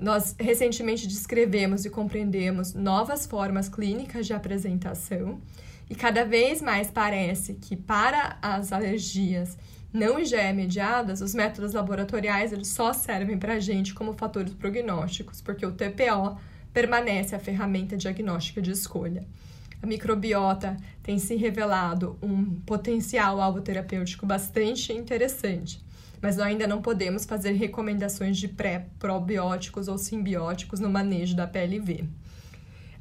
Nós 0.00 0.34
recentemente 0.36 1.06
descrevemos 1.06 1.84
e 1.84 1.90
compreendemos 1.90 2.74
novas 2.74 3.24
formas 3.24 3.68
clínicas 3.68 4.26
de 4.26 4.32
apresentação 4.32 5.40
E 5.90 5.94
cada 5.96 6.24
vez 6.24 6.62
mais 6.62 6.88
parece 6.88 7.54
que 7.54 7.74
para 7.74 8.38
as 8.40 8.72
alergias 8.72 9.58
não 9.92 10.18
IgE 10.18 10.52
mediadas, 10.52 11.20
os 11.20 11.34
métodos 11.34 11.72
laboratoriais 11.72 12.52
eles 12.52 12.68
só 12.68 12.92
servem 12.92 13.38
para 13.38 13.54
a 13.54 13.60
gente 13.60 13.92
como 13.92 14.12
fatores 14.12 14.54
prognósticos, 14.54 15.40
porque 15.40 15.66
o 15.66 15.72
TPO 15.72 16.38
permanece 16.72 17.34
a 17.34 17.40
ferramenta 17.40 17.96
diagnóstica 17.96 18.62
de 18.62 18.70
escolha. 18.70 19.26
A 19.82 19.86
microbiota 19.86 20.76
tem 21.02 21.18
se 21.18 21.34
revelado 21.36 22.16
um 22.22 22.60
potencial 22.60 23.40
alvo 23.40 23.62
terapêutico 23.62 24.26
bastante 24.26 24.92
interessante, 24.92 25.82
mas 26.20 26.38
ainda 26.38 26.66
não 26.66 26.82
podemos 26.82 27.24
fazer 27.24 27.52
recomendações 27.52 28.36
de 28.36 28.46
pré-probióticos 28.46 29.88
ou 29.88 29.96
simbióticos 29.96 30.80
no 30.80 30.90
manejo 30.90 31.34
da 31.34 31.46
PLV. 31.46 32.02
Uh, 32.02 32.06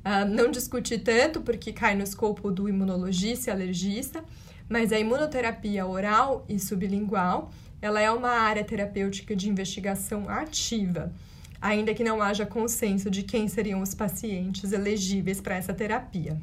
ah, 0.06 0.26
não 0.26 0.50
discuti 0.50 0.98
tanto 0.98 1.42
porque 1.42 1.74
cai 1.74 1.94
no 1.96 2.04
escopo 2.04 2.50
do 2.50 2.70
imunologista 2.70 3.50
e 3.50 3.54
alergista, 3.54 4.24
mas 4.70 4.94
a 4.94 5.00
imunoterapia 5.00 5.86
oral 5.86 6.46
e 6.48 6.60
sublingual, 6.60 7.52
ela 7.82 8.00
é 8.00 8.12
uma 8.12 8.30
área 8.30 8.64
terapêutica 8.64 9.36
de 9.36 9.50
investigação 9.50 10.30
ativa, 10.30 11.12
ainda 11.60 11.94
que 11.94 12.04
não 12.04 12.22
haja 12.22 12.46
consenso 12.46 13.10
de 13.10 13.24
quem 13.24 13.48
seriam 13.48 13.82
os 13.82 13.96
pacientes 13.96 14.72
elegíveis 14.72 15.42
para 15.42 15.56
essa 15.56 15.74
terapia. 15.74 16.40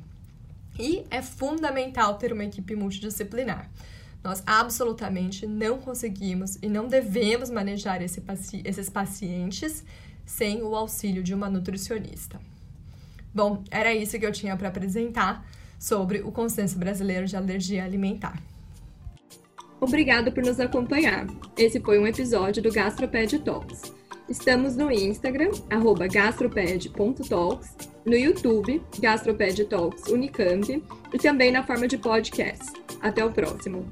E 0.79 1.05
é 1.11 1.23
fundamental 1.23 2.19
ter 2.19 2.33
uma 2.33 2.45
equipe 2.45 2.75
multidisciplinar. 2.75 3.71
Nós 4.23 4.43
absolutamente 4.45 5.47
não 5.47 5.79
conseguimos 5.79 6.59
e 6.61 6.69
não 6.69 6.89
devemos 6.89 7.49
manejar 7.49 8.03
esse 8.03 8.21
paci 8.21 8.61
esses 8.65 8.91
pacientes 8.91 9.85
sem 10.25 10.62
o 10.62 10.75
auxílio 10.75 11.23
de 11.23 11.33
uma 11.33 11.49
nutricionista. 11.49 12.41
Bom, 13.33 13.62
era 13.71 13.95
isso 13.95 14.19
que 14.19 14.27
eu 14.27 14.33
tinha 14.33 14.57
para 14.57 14.69
apresentar 14.69 15.47
sobre 15.87 16.18
o 16.18 16.33
Consenso 16.33 16.79
Brasileiro 16.79 17.27
de 17.27 17.37
Alergia 17.37 17.85
Alimentar. 17.85 18.42
Obrigado 19.81 20.33
por 20.33 20.42
nos 20.42 20.59
acompanhar. 20.59 21.27
Esse 21.57 21.79
foi 21.81 21.99
um 21.99 22.07
episódio 22.07 22.62
do 22.62 22.72
Gastroped 22.72 23.38
Talks. 23.40 23.94
Estamos 24.29 24.75
no 24.77 24.90
Instagram, 24.90 25.53
gastroped.talks, 26.11 27.77
no 28.05 28.16
YouTube, 28.16 28.83
Gastroped 28.99 29.64
Talks 29.66 30.09
Unicamp, 30.09 30.83
e 31.12 31.18
também 31.18 31.53
na 31.53 31.62
forma 31.62 31.87
de 31.87 31.96
podcast. 31.96 32.72
Até 33.01 33.25
o 33.25 33.31
próximo! 33.31 33.87